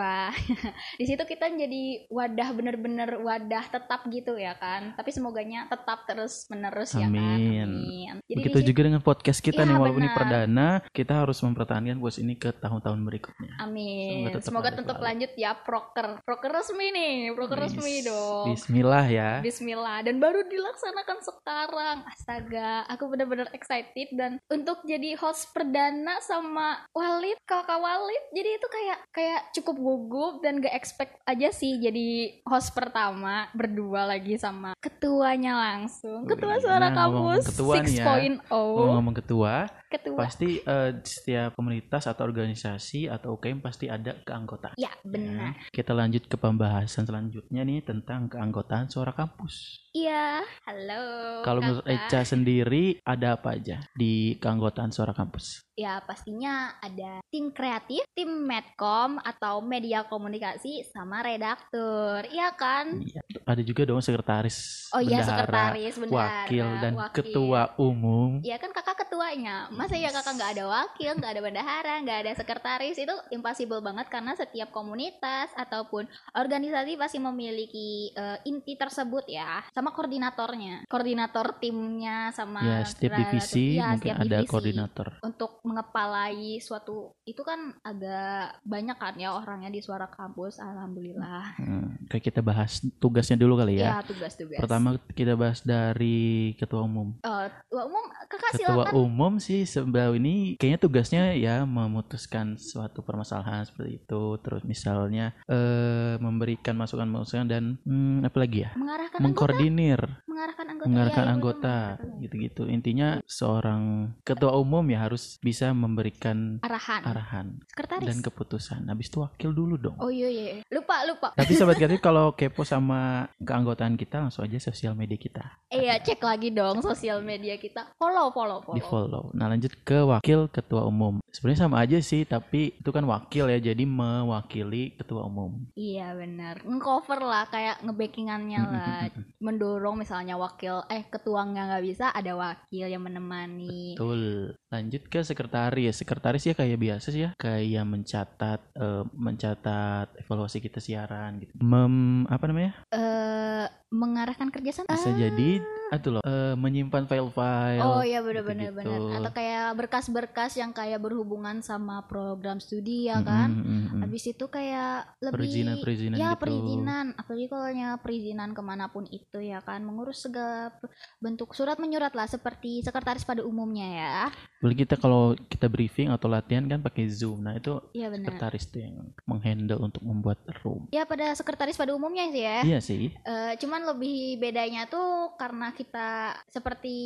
di 1.02 1.04
situ 1.04 1.22
kita 1.26 1.50
jadi 1.50 2.06
wadah 2.06 2.48
bener-bener 2.54 3.18
wadah 3.18 3.64
tetap 3.66 4.06
gitu 4.06 4.38
ya 4.38 4.54
kan. 4.54 4.94
Tapi 4.94 5.10
semoganya 5.10 5.66
tetap 5.66 6.06
terus 6.06 6.46
menerus 6.46 6.94
ya 6.94 7.10
kan. 7.10 7.18
Amin. 7.34 7.66
Amin. 7.66 8.14
Jadi 8.30 8.38
Begitu 8.38 8.58
situ- 8.62 8.68
juga 8.70 8.80
dengan 8.86 9.02
podcast 9.02 9.40
kita 9.42 9.66
Iya, 9.66 9.74
nih 9.74 9.76
walaupun 9.76 10.02
ini 10.06 10.10
perdana, 10.14 10.68
kita 10.94 11.12
harus 11.26 11.38
mempertahankan 11.42 11.98
podcast 11.98 12.22
ini 12.22 12.38
ke 12.38 12.54
tahun-tahun 12.54 13.00
berikutnya. 13.02 13.58
Amin. 13.58 14.30
Semoga 14.30 14.30
tetap 14.38 14.46
Semoga 14.48 14.70
tetap 14.70 14.98
lanjut 15.02 15.32
ya 15.34 15.52
proker. 15.58 16.08
Proker 16.22 16.50
resmi 16.54 16.86
nih, 16.94 17.34
proker 17.34 17.58
resmi 17.58 17.94
Bis- 18.00 18.06
dong. 18.06 18.46
Bismillah 18.54 19.06
ya. 19.10 19.30
Bismillah 19.42 20.06
dan 20.06 20.22
baru 20.22 20.46
dilaksanakan 20.46 21.18
sekarang 21.20 21.96
astaga 22.06 22.86
aku 22.86 23.10
bener-bener 23.10 23.48
excited 23.50 24.08
dan 24.14 24.38
untuk 24.46 24.84
jadi 24.86 25.18
host 25.18 25.47
perdana 25.52 26.20
sama 26.24 26.84
Walid 26.92 27.38
kakak 27.44 27.80
Walid 27.80 28.24
jadi 28.34 28.50
itu 28.56 28.66
kayak 28.68 28.98
kayak 29.12 29.40
cukup 29.56 29.76
gugup 29.78 30.34
dan 30.44 30.60
gak 30.60 30.74
expect 30.76 31.18
aja 31.24 31.48
sih 31.50 31.80
jadi 31.80 32.40
host 32.44 32.72
pertama 32.72 33.48
berdua 33.56 34.08
lagi 34.08 34.36
sama 34.36 34.74
ketuanya 34.78 35.56
langsung 35.56 36.24
ketua 36.24 36.60
suara 36.60 36.90
nah, 36.92 36.96
kampus 37.06 37.48
ketua 37.54 37.82
ya. 37.84 38.04
6.0 38.44 38.98
Ngomong 38.98 39.14
ketua, 39.14 39.68
ketua 39.88 40.16
pasti 40.18 40.60
eh, 40.60 40.90
setiap 41.04 41.54
komunitas 41.54 42.10
atau 42.10 42.26
organisasi 42.26 43.08
atau 43.08 43.38
UKM 43.38 43.62
pasti 43.62 43.86
ada 43.88 44.18
keanggotaan. 44.26 44.76
ya 44.76 44.90
benar 45.04 45.56
Kita 45.70 45.94
lanjut 45.94 46.26
ke 46.26 46.36
pembahasan 46.36 47.06
selanjutnya 47.06 47.62
nih 47.64 47.84
tentang 47.84 48.28
keanggotaan 48.28 48.90
suara 48.90 49.12
kampus. 49.14 49.86
iya 49.94 50.42
halo 50.66 51.42
Kalau 51.42 51.60
menurut. 51.62 51.84
Eca 51.88 52.22
sendiri 52.22 53.00
ada 53.02 53.38
apa 53.38 53.56
aja 53.56 53.80
di 53.96 54.36
keanggotaan 54.38 54.92
suara 54.92 55.16
kampus? 55.16 55.27
jobs. 55.32 55.67
Ya 55.78 56.02
pastinya 56.02 56.74
ada 56.82 57.22
tim 57.30 57.54
kreatif, 57.54 58.02
tim 58.10 58.26
medcom 58.26 59.22
atau 59.22 59.62
media 59.62 60.02
komunikasi 60.02 60.82
sama 60.90 61.22
redaktur, 61.22 62.26
iya 62.34 62.50
kan? 62.50 62.98
Iya, 62.98 63.22
ada 63.46 63.62
juga 63.62 63.86
dong 63.86 64.02
sekretaris, 64.02 64.90
Oh 64.90 64.98
iya 64.98 65.22
bendahara, 65.22 65.38
sekretaris, 65.38 65.94
bendahara, 65.94 66.26
wakil 66.42 66.66
dan 66.82 66.92
wakil. 66.98 67.14
ketua 67.14 67.62
umum. 67.78 68.42
Iya 68.42 68.58
kan 68.58 68.74
kakak 68.74 69.06
ketuanya, 69.06 69.70
masa 69.70 69.94
ya 69.94 70.10
kakak 70.10 70.34
nggak 70.34 70.52
ada 70.58 70.64
wakil, 70.66 71.10
nggak 71.14 71.30
ada 71.30 71.42
bendahara, 71.46 71.94
nggak 72.02 72.18
ada 72.26 72.32
sekretaris 72.34 72.98
itu 72.98 73.14
impossible 73.30 73.78
banget 73.78 74.10
karena 74.10 74.34
setiap 74.34 74.74
komunitas 74.74 75.54
ataupun 75.54 76.10
organisasi 76.34 76.98
pasti 76.98 77.22
memiliki 77.22 78.10
eh, 78.10 78.38
inti 78.44 78.74
tersebut 78.74 79.30
ya, 79.30 79.62
sama 79.70 79.94
koordinatornya, 79.94 80.90
koordinator 80.90 81.54
timnya 81.62 82.34
sama 82.34 82.58
Ya, 82.58 82.78
setiap 82.82 83.14
divisi 83.14 83.78
Iya, 83.78 83.94
mungkin 83.94 84.10
setiap 84.10 84.18
ada 84.18 84.36
divisi. 84.42 84.50
koordinator. 84.50 85.08
untuk 85.22 85.60
mengepalai 85.68 86.56
suatu 86.58 87.12
itu 87.28 87.44
kan 87.44 87.76
agak 87.84 88.56
banyak 88.64 88.96
kan 88.96 89.14
ya 89.20 89.36
orangnya 89.36 89.68
di 89.68 89.84
suara 89.84 90.08
kampus 90.08 90.56
alhamdulillah 90.58 91.60
Hmm, 91.60 91.98
kayak 92.06 92.30
kita 92.30 92.40
bahas 92.40 92.80
tugasnya 93.02 93.36
dulu 93.36 93.58
kali 93.58 93.82
ya. 93.82 93.98
ya 93.98 94.06
tugas-tugas 94.06 94.58
Pertama 94.58 94.96
kita 95.12 95.34
bahas 95.34 95.60
dari 95.60 96.54
ketua 96.56 96.86
umum. 96.86 97.18
Eh, 97.20 97.46
Wah, 97.74 97.84
umum 97.84 98.04
kakak 98.30 98.52
Ketua 98.54 98.86
silakan 98.88 98.92
umum 98.94 99.32
sih 99.42 99.66
sejauh 99.66 100.14
ini 100.16 100.54
kayaknya 100.56 100.80
tugasnya 100.80 101.22
ya 101.34 101.66
memutuskan 101.66 102.54
suatu 102.56 103.02
permasalahan 103.02 103.66
seperti 103.66 104.00
itu. 104.00 104.22
Terus 104.40 104.62
misalnya 104.64 105.34
eh 105.50 106.14
memberikan 106.22 106.78
masukan-masukan 106.78 107.46
dan 107.50 107.76
hmm, 107.82 108.24
apa 108.24 108.36
lagi 108.38 108.64
ya? 108.64 108.70
mengarahkan 108.78 109.18
anggota 109.18 109.24
Mengkoordinir, 109.26 110.00
mengarahkan 110.38 110.66
anggota 110.70 110.86
mengarahkan 110.86 111.18
Ya, 111.18 111.26
ya, 111.26 111.34
anggota 111.34 111.76
gitu-gitu. 112.22 112.62
Intinya 112.70 113.08
seorang 113.26 114.14
ketua 114.22 114.54
umum 114.54 114.86
ya 114.86 115.02
harus 115.02 115.42
bisa 115.42 115.74
memberikan 115.74 116.62
arahan 116.62 117.02
arahan 117.02 117.46
sekretaris 117.74 118.06
dan 118.06 118.18
keputusan. 118.22 118.80
Habis 118.86 119.10
itu 119.10 119.18
wakil 119.18 119.50
dulu 119.50 119.74
dong. 119.74 119.96
oh 119.98 120.14
iya 120.14 120.30
iya 120.30 120.62
lupa 120.70 121.02
lupa 121.02 121.28
Tapi 121.34 121.52
sobat 121.58 121.74
kreatif 121.82 121.98
kalau 121.98 122.30
kepo 122.38 122.62
sama 122.62 123.26
keanggotaan 123.42 123.98
kita 123.98 124.22
langsung 124.22 124.46
aja 124.46 124.62
sosial 124.62 124.94
media 124.94 125.18
kita 125.18 125.42
iya 125.74 125.98
cek 125.98 126.22
lagi 126.22 126.54
dong 126.54 126.78
sosial 126.78 127.18
media 127.18 127.58
kita 127.58 127.90
follow 127.98 128.30
follow 128.30 128.62
di 128.70 128.78
follow 128.78 129.10
follow. 129.10 129.24
Nah 129.34 129.50
lanjut 129.50 129.74
ke 129.82 129.98
wakil 130.04 130.46
ketua 130.46 130.86
umum. 130.86 131.18
Sebenarnya 131.34 131.66
sama 131.66 131.82
aja 131.82 131.98
sih 131.98 132.22
tapi 132.22 132.76
itu 132.76 132.90
kan 132.90 133.02
wakil 133.02 133.48
ya 133.48 133.58
jadi 133.58 133.82
mewakili 133.82 134.94
ketua 134.94 135.24
umum. 135.24 135.66
iya 135.74 136.12
benar 136.12 136.60
ngecover 136.60 137.20
lah 137.22 137.48
kayak 137.48 137.80
ngebackingannya 137.80 138.60
lah 138.60 139.00
mendorong 139.38 139.96
misalnya 139.96 140.27
wakil 140.36 140.84
eh 140.90 141.06
ketuanya 141.06 141.70
nggak 141.70 141.84
bisa 141.86 142.10
ada 142.10 142.34
wakil 142.34 142.84
yang 142.84 143.00
menemani 143.00 143.94
Betul. 143.94 144.52
Lanjut 144.68 145.02
ke 145.06 145.24
sekretaris. 145.24 145.96
Sekretaris 145.96 146.44
ya 146.44 146.52
kayak 146.52 146.76
biasa 146.76 147.08
sih 147.08 147.22
ya 147.24 147.30
kayak 147.38 147.86
mencatat 147.86 148.60
eh, 148.74 149.04
mencatat 149.14 150.20
evaluasi 150.20 150.58
kita 150.58 150.76
siaran 150.78 151.40
gitu. 151.40 151.54
Mem 151.56 152.26
apa 152.26 152.44
namanya? 152.44 152.72
eh 152.90 153.64
mengarahkan 153.88 154.52
kerjasama 154.52 154.90
Bisa 154.90 155.08
Ah, 155.08 155.16
jadi 155.16 155.64
aduh 155.88 156.10
loh 156.18 156.22
eh, 156.22 156.54
menyimpan 156.54 157.04
file-file. 157.08 157.80
Oh 157.82 158.02
iya 158.04 158.20
benar-benar 158.20 158.72
gitu-gitu. 158.72 158.88
benar. 158.88 159.18
Atau 159.20 159.30
kayak 159.32 159.66
berkas-berkas 159.78 160.52
yang 160.60 160.70
kayak 160.72 161.00
berhubungan 161.00 161.60
sama 161.60 162.04
program 162.04 162.60
studi 162.60 163.08
ya 163.08 163.20
kan. 163.24 163.50
mm-mm. 163.52 164.00
Habis 164.04 164.32
itu 164.32 164.44
kayak 164.48 165.18
lebih 165.24 165.36
Perizinan-perizinan 165.48 166.16
ya 166.16 166.30
gitu. 166.34 166.40
perizinan, 166.44 167.04
apalagi 167.16 167.46
kalau 167.48 167.68
nya 167.72 167.88
perizinan 168.00 168.50
ke 168.52 168.62
mana 168.62 168.88
pun 168.88 169.04
itu 169.08 169.38
ya 169.40 169.60
kan, 169.64 169.80
mengurus 169.84 170.24
segala 170.24 170.72
bentuk 171.18 171.52
surat 171.52 171.80
menyurat 171.80 172.12
lah 172.12 172.28
seperti 172.28 172.84
sekretaris 172.84 173.24
pada 173.24 173.42
umumnya 173.44 173.88
ya. 173.88 174.16
Boleh 174.58 174.76
kita 174.76 174.98
kalau 174.98 175.34
kita 175.48 175.70
briefing 175.70 176.10
atau 176.10 176.26
latihan 176.26 176.66
kan 176.66 176.82
pakai 176.82 177.06
Zoom. 177.08 177.46
Nah, 177.46 177.54
itu 177.56 177.78
Iya 177.94 178.10
benar. 178.10 178.34
sekretaris 178.34 178.64
tuh 178.68 178.80
yang 178.82 178.94
menghandle 179.24 179.78
untuk 179.78 180.02
membuat 180.02 180.42
room. 180.62 180.90
Ya 180.90 181.06
pada 181.06 181.30
sekretaris 181.32 181.78
pada 181.78 181.94
umumnya 181.94 182.26
sih 182.34 182.42
ya. 182.42 182.58
Iya 182.66 182.78
sih. 182.82 183.14
Eh, 183.14 183.52
cuman 183.62 183.86
lebih 183.94 184.42
bedanya 184.42 184.90
tuh 184.90 185.34
karena 185.38 185.70
kita 185.78 186.08
seperti 186.50 186.96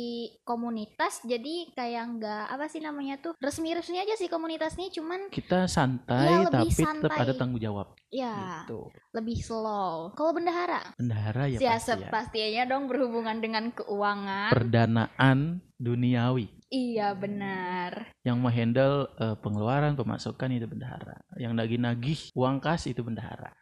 komunitas, 0.41 1.21
jadi 1.21 1.69
kayak 1.71 2.03
nggak 2.17 2.43
apa 2.49 2.65
sih 2.65 2.81
namanya 2.81 3.21
tuh 3.21 3.37
resmi-resmi 3.37 4.01
aja 4.01 4.17
sih 4.17 4.25
komunitas 4.25 4.73
nih, 4.73 4.89
cuman 4.91 5.29
Kita 5.29 5.69
santai 5.69 6.41
lebih 6.43 6.49
tapi 6.49 6.73
tetap 6.73 6.89
santai. 7.13 7.21
ada 7.21 7.33
tanggung 7.33 7.61
jawab. 7.61 7.93
ya 8.09 8.65
Gitu. 8.65 8.89
lebih 9.13 9.37
slow. 9.37 10.13
Kalau 10.13 10.33
bendahara, 10.33 10.93
Bendahara 10.97 11.45
ya 11.47 11.57
ya, 11.57 11.77
pasti 11.77 11.93
ya. 11.97 12.09
pastinya 12.09 12.63
dong 12.67 12.85
berhubungan 12.85 13.37
dengan 13.37 13.69
keuangan. 13.69 14.49
Perdanaan 14.49 15.37
duniawi 15.77 16.49
iya 16.73 17.13
benar. 17.13 18.09
yang 18.25 18.41
menghandle 18.41 19.05
eh, 19.19 19.37
pengeluaran, 19.37 19.93
pemasukan 19.93 20.49
itu 20.49 20.65
bendahara. 20.65 21.21
Yang 21.37 21.53
nagih-nagih 21.53 22.19
uang 22.33 22.57
kas 22.57 22.89
itu 22.89 23.05
bendahara. 23.05 23.53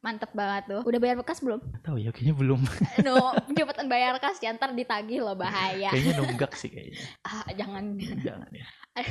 Mantep 0.00 0.30
banget 0.30 0.70
tuh. 0.70 0.82
Udah 0.86 1.00
bayar 1.02 1.18
bekas 1.18 1.42
belum? 1.42 1.58
Tahu 1.82 1.98
ya 1.98 2.14
kayaknya 2.14 2.34
belum. 2.38 2.60
no, 3.06 3.34
cepetan 3.50 3.90
bayar 3.90 4.14
kas 4.22 4.38
ya 4.38 4.54
ntar 4.54 4.70
ditagih 4.70 5.20
loh 5.20 5.34
bahaya. 5.34 5.90
kayaknya 5.90 6.22
nunggak 6.22 6.54
sih 6.54 6.70
kayaknya. 6.70 7.02
Ah, 7.26 7.44
jangan 7.50 7.98
Jangan 7.98 8.50
ya. 8.54 8.66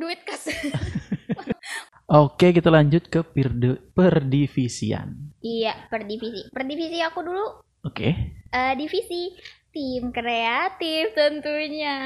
duit 0.00 0.20
kas. 0.26 0.50
Oke, 2.06 2.54
kita 2.54 2.70
lanjut 2.70 3.06
ke 3.06 3.22
perdivisian. 3.92 5.34
iya, 5.40 5.74
per 5.86 6.06
divisi. 6.06 6.46
Per 6.48 6.62
divisi 6.62 6.98
aku 7.02 7.20
dulu 7.22 7.44
Oke. 7.82 8.08
eh, 8.46 8.72
divisi 8.74 9.30
tim 9.76 10.08
kreatif 10.08 11.12
tentunya. 11.12 11.98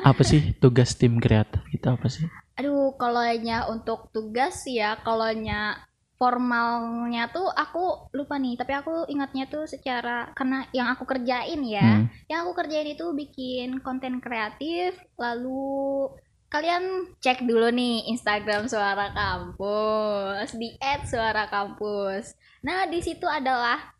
Apa 0.00 0.24
sih 0.24 0.56
tugas 0.56 0.96
tim 0.96 1.20
kreatif 1.20 1.60
kita 1.68 2.00
apa 2.00 2.08
sih? 2.08 2.24
Aduh, 2.56 2.96
kalaunya 2.96 3.68
untuk 3.68 4.08
tugas 4.16 4.64
ya, 4.64 4.96
kalaunya 5.04 5.76
formalnya 6.16 7.28
tuh 7.28 7.52
aku 7.52 8.08
lupa 8.16 8.40
nih, 8.40 8.56
tapi 8.56 8.72
aku 8.72 9.04
ingatnya 9.12 9.44
tuh 9.44 9.68
secara 9.68 10.32
karena 10.32 10.64
yang 10.72 10.88
aku 10.88 11.04
kerjain 11.04 11.60
ya. 11.68 12.00
Hmm. 12.00 12.08
Yang 12.32 12.40
aku 12.48 12.52
kerjain 12.64 12.88
itu 12.88 13.06
bikin 13.12 13.68
konten 13.84 14.24
kreatif, 14.24 14.96
lalu 15.20 16.08
kalian 16.48 17.12
cek 17.20 17.44
dulu 17.44 17.68
nih 17.68 18.08
Instagram 18.08 18.72
Suara 18.72 19.12
Kampus, 19.12 20.56
di 20.56 20.72
@suara 21.04 21.44
kampus. 21.52 22.32
Nah, 22.64 22.88
di 22.88 23.04
situ 23.04 23.28
adalah 23.28 23.92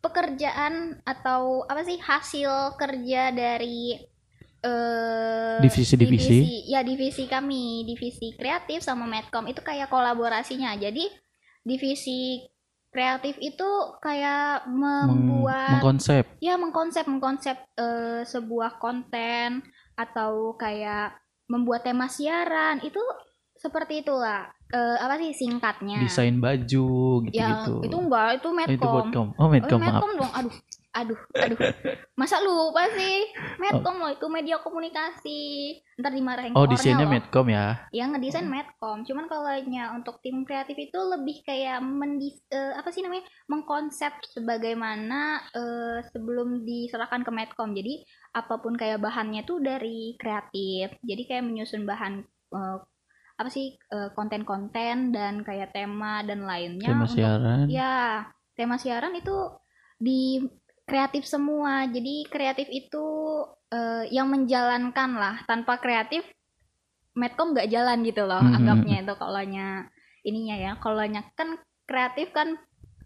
pekerjaan 0.00 0.98
atau 1.04 1.64
apa 1.64 1.84
sih 1.84 1.96
hasil 1.96 2.74
kerja 2.76 3.30
dari 3.30 3.96
eh 4.60 5.56
Divisi-divisi. 5.60 6.68
ya 6.68 6.80
divisi 6.80 7.24
kami, 7.24 7.84
divisi 7.84 8.36
kreatif 8.36 8.80
sama 8.80 9.04
Medcom 9.04 9.48
itu 9.48 9.60
kayak 9.60 9.88
kolaborasinya. 9.88 10.76
Jadi 10.76 11.08
divisi 11.60 12.44
kreatif 12.90 13.38
itu 13.38 13.68
kayak 14.02 14.66
Meng- 14.66 15.08
membuat 15.14 15.78
mengkonsep. 15.78 16.24
ya 16.42 16.58
mengkonsep 16.58 17.04
mengkonsep 17.06 17.56
eh, 17.78 18.22
sebuah 18.26 18.76
konten 18.76 19.62
atau 19.94 20.58
kayak 20.58 21.14
membuat 21.46 21.86
tema 21.86 22.10
siaran 22.10 22.82
itu 22.82 22.98
seperti 23.54 24.02
itulah 24.02 24.48
Eh, 24.70 24.96
apa 25.02 25.18
sih 25.18 25.34
singkatnya 25.34 25.98
desain 25.98 26.38
baju 26.38 26.86
ya 27.26 27.50
gitu-gitu. 27.58 27.74
itu 27.90 27.96
enggak 27.98 28.28
itu 28.38 28.48
Oh, 28.48 28.54
medcom 28.54 28.70
itu 28.70 28.86
Medcom. 28.86 29.26
Oh, 29.34 29.42
Oh, 29.42 29.48
Medcom, 29.50 29.78
maaf. 29.82 29.92
medcom 29.98 30.10
dong 30.14 30.30
aduh 30.30 30.54
aduh 30.90 31.18
aduh 31.38 31.58
masa 32.18 32.42
lupa 32.42 32.82
sih 32.94 33.30
medcom 33.58 33.98
loh 33.98 34.10
itu 34.10 34.26
media 34.26 34.58
komunikasi 34.58 35.42
ntar 35.98 36.10
dimarahin 36.10 36.54
Oh, 36.54 36.66
desainnya 36.66 37.06
loh. 37.06 37.14
Medcom 37.14 37.46
ya. 37.46 37.86
yang 37.90 38.14
ngedesain 38.14 38.46
medcom 38.46 39.02
cuman 39.02 39.26
kalau 39.26 39.50
nya 39.66 39.90
untuk 39.94 40.18
tim 40.22 40.42
kreatif 40.46 40.74
itu 40.78 40.98
lebih 40.98 41.42
kayak 41.42 41.78
mendis 41.82 42.38
eh, 42.50 42.74
apa 42.74 42.90
sih 42.90 43.02
namanya 43.02 43.26
mengkonsep 43.46 44.22
sebagaimana 44.30 45.46
eh, 45.54 45.98
sebelum 46.10 46.62
diserahkan 46.62 47.22
ke 47.22 47.30
medcom 47.30 47.74
jadi 47.74 48.02
apa 48.34 48.58
pun 48.58 48.74
kayak 48.74 49.02
bahannya 49.02 49.42
tuh 49.42 49.58
dari 49.58 50.14
kreatif 50.14 50.94
jadi 51.02 51.22
kayak 51.26 51.44
menyusun 51.46 51.86
bahan 51.86 52.22
eh, 52.54 52.78
apa 53.40 53.48
sih 53.48 53.72
eh, 53.72 54.12
konten-konten 54.12 55.16
dan 55.16 55.40
kayak 55.40 55.72
tema 55.72 56.20
dan 56.20 56.44
lainnya 56.44 56.92
Tema 56.92 57.08
untuk 57.08 57.16
siaran. 57.16 57.64
Ya, 57.72 58.28
tema 58.52 58.76
siaran 58.76 59.16
itu 59.16 59.36
di 59.96 60.44
kreatif 60.84 61.24
semua. 61.24 61.88
Jadi 61.88 62.28
kreatif 62.28 62.68
itu 62.68 63.06
eh, 63.72 64.04
yang 64.12 64.28
menjalankan 64.28 65.10
lah. 65.16 65.40
Tanpa 65.48 65.80
kreatif, 65.80 66.20
Medcom 67.16 67.56
nggak 67.56 67.72
jalan 67.72 68.04
gitu 68.04 68.28
loh. 68.28 68.44
Mhm. 68.44 68.56
Anggapnya 68.60 68.96
itu 69.08 69.14
kalaunya 69.16 69.66
ininya 70.20 70.56
ya. 70.60 70.72
Kalaunya 70.76 71.24
kan 71.32 71.56
kreatif 71.88 72.36
kan 72.36 72.60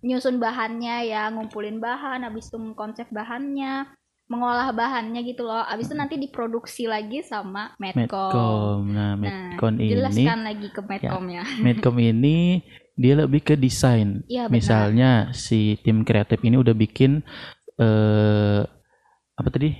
nyusun 0.04 0.36
bahannya 0.36 1.08
ya, 1.08 1.32
ngumpulin 1.32 1.80
bahan, 1.80 2.28
habis 2.28 2.52
itu 2.52 2.60
konsep 2.76 3.08
bahannya, 3.08 3.88
mengolah 4.24 4.72
bahannya 4.72 5.20
gitu 5.22 5.44
loh. 5.44 5.60
Habis 5.60 5.92
itu 5.92 5.96
nanti 5.96 6.16
diproduksi 6.16 6.88
lagi 6.88 7.20
sama 7.20 7.76
Medcom. 7.76 8.08
Medcom. 8.08 8.82
Nah, 8.88 9.12
Nah, 9.14 9.20
Medcom 9.20 9.74
ini, 9.76 9.92
jelaskan 9.92 10.38
lagi 10.48 10.68
ke 10.72 10.80
Medcom 10.80 11.24
ya. 11.28 11.44
Medcom 11.64 11.96
ini 12.00 12.64
dia 12.96 13.14
lebih 13.20 13.44
ke 13.44 13.54
desain. 13.58 14.24
Benar. 14.24 14.48
Misalnya 14.48 15.10
si 15.36 15.76
tim 15.84 16.06
kreatif 16.06 16.40
ini 16.40 16.56
udah 16.56 16.72
bikin 16.72 17.20
eh 17.76 18.62
apa 19.34 19.48
tadi? 19.50 19.74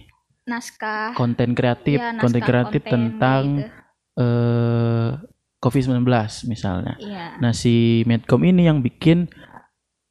Naskah 0.45 1.17
Konten 1.17 1.57
kreatif, 1.57 1.97
ya, 1.97 2.13
konten 2.21 2.45
naskah 2.45 2.49
kreatif 2.53 2.83
konten 2.85 2.93
tentang 3.17 3.45
gitu. 3.65 3.71
eh 4.21 5.11
COVID-19 5.65 6.05
misalnya. 6.53 7.01
Iya. 7.01 7.41
Nah, 7.41 7.57
si 7.57 8.05
Medcom 8.05 8.45
ini 8.45 8.69
yang 8.69 8.85
bikin 8.85 9.25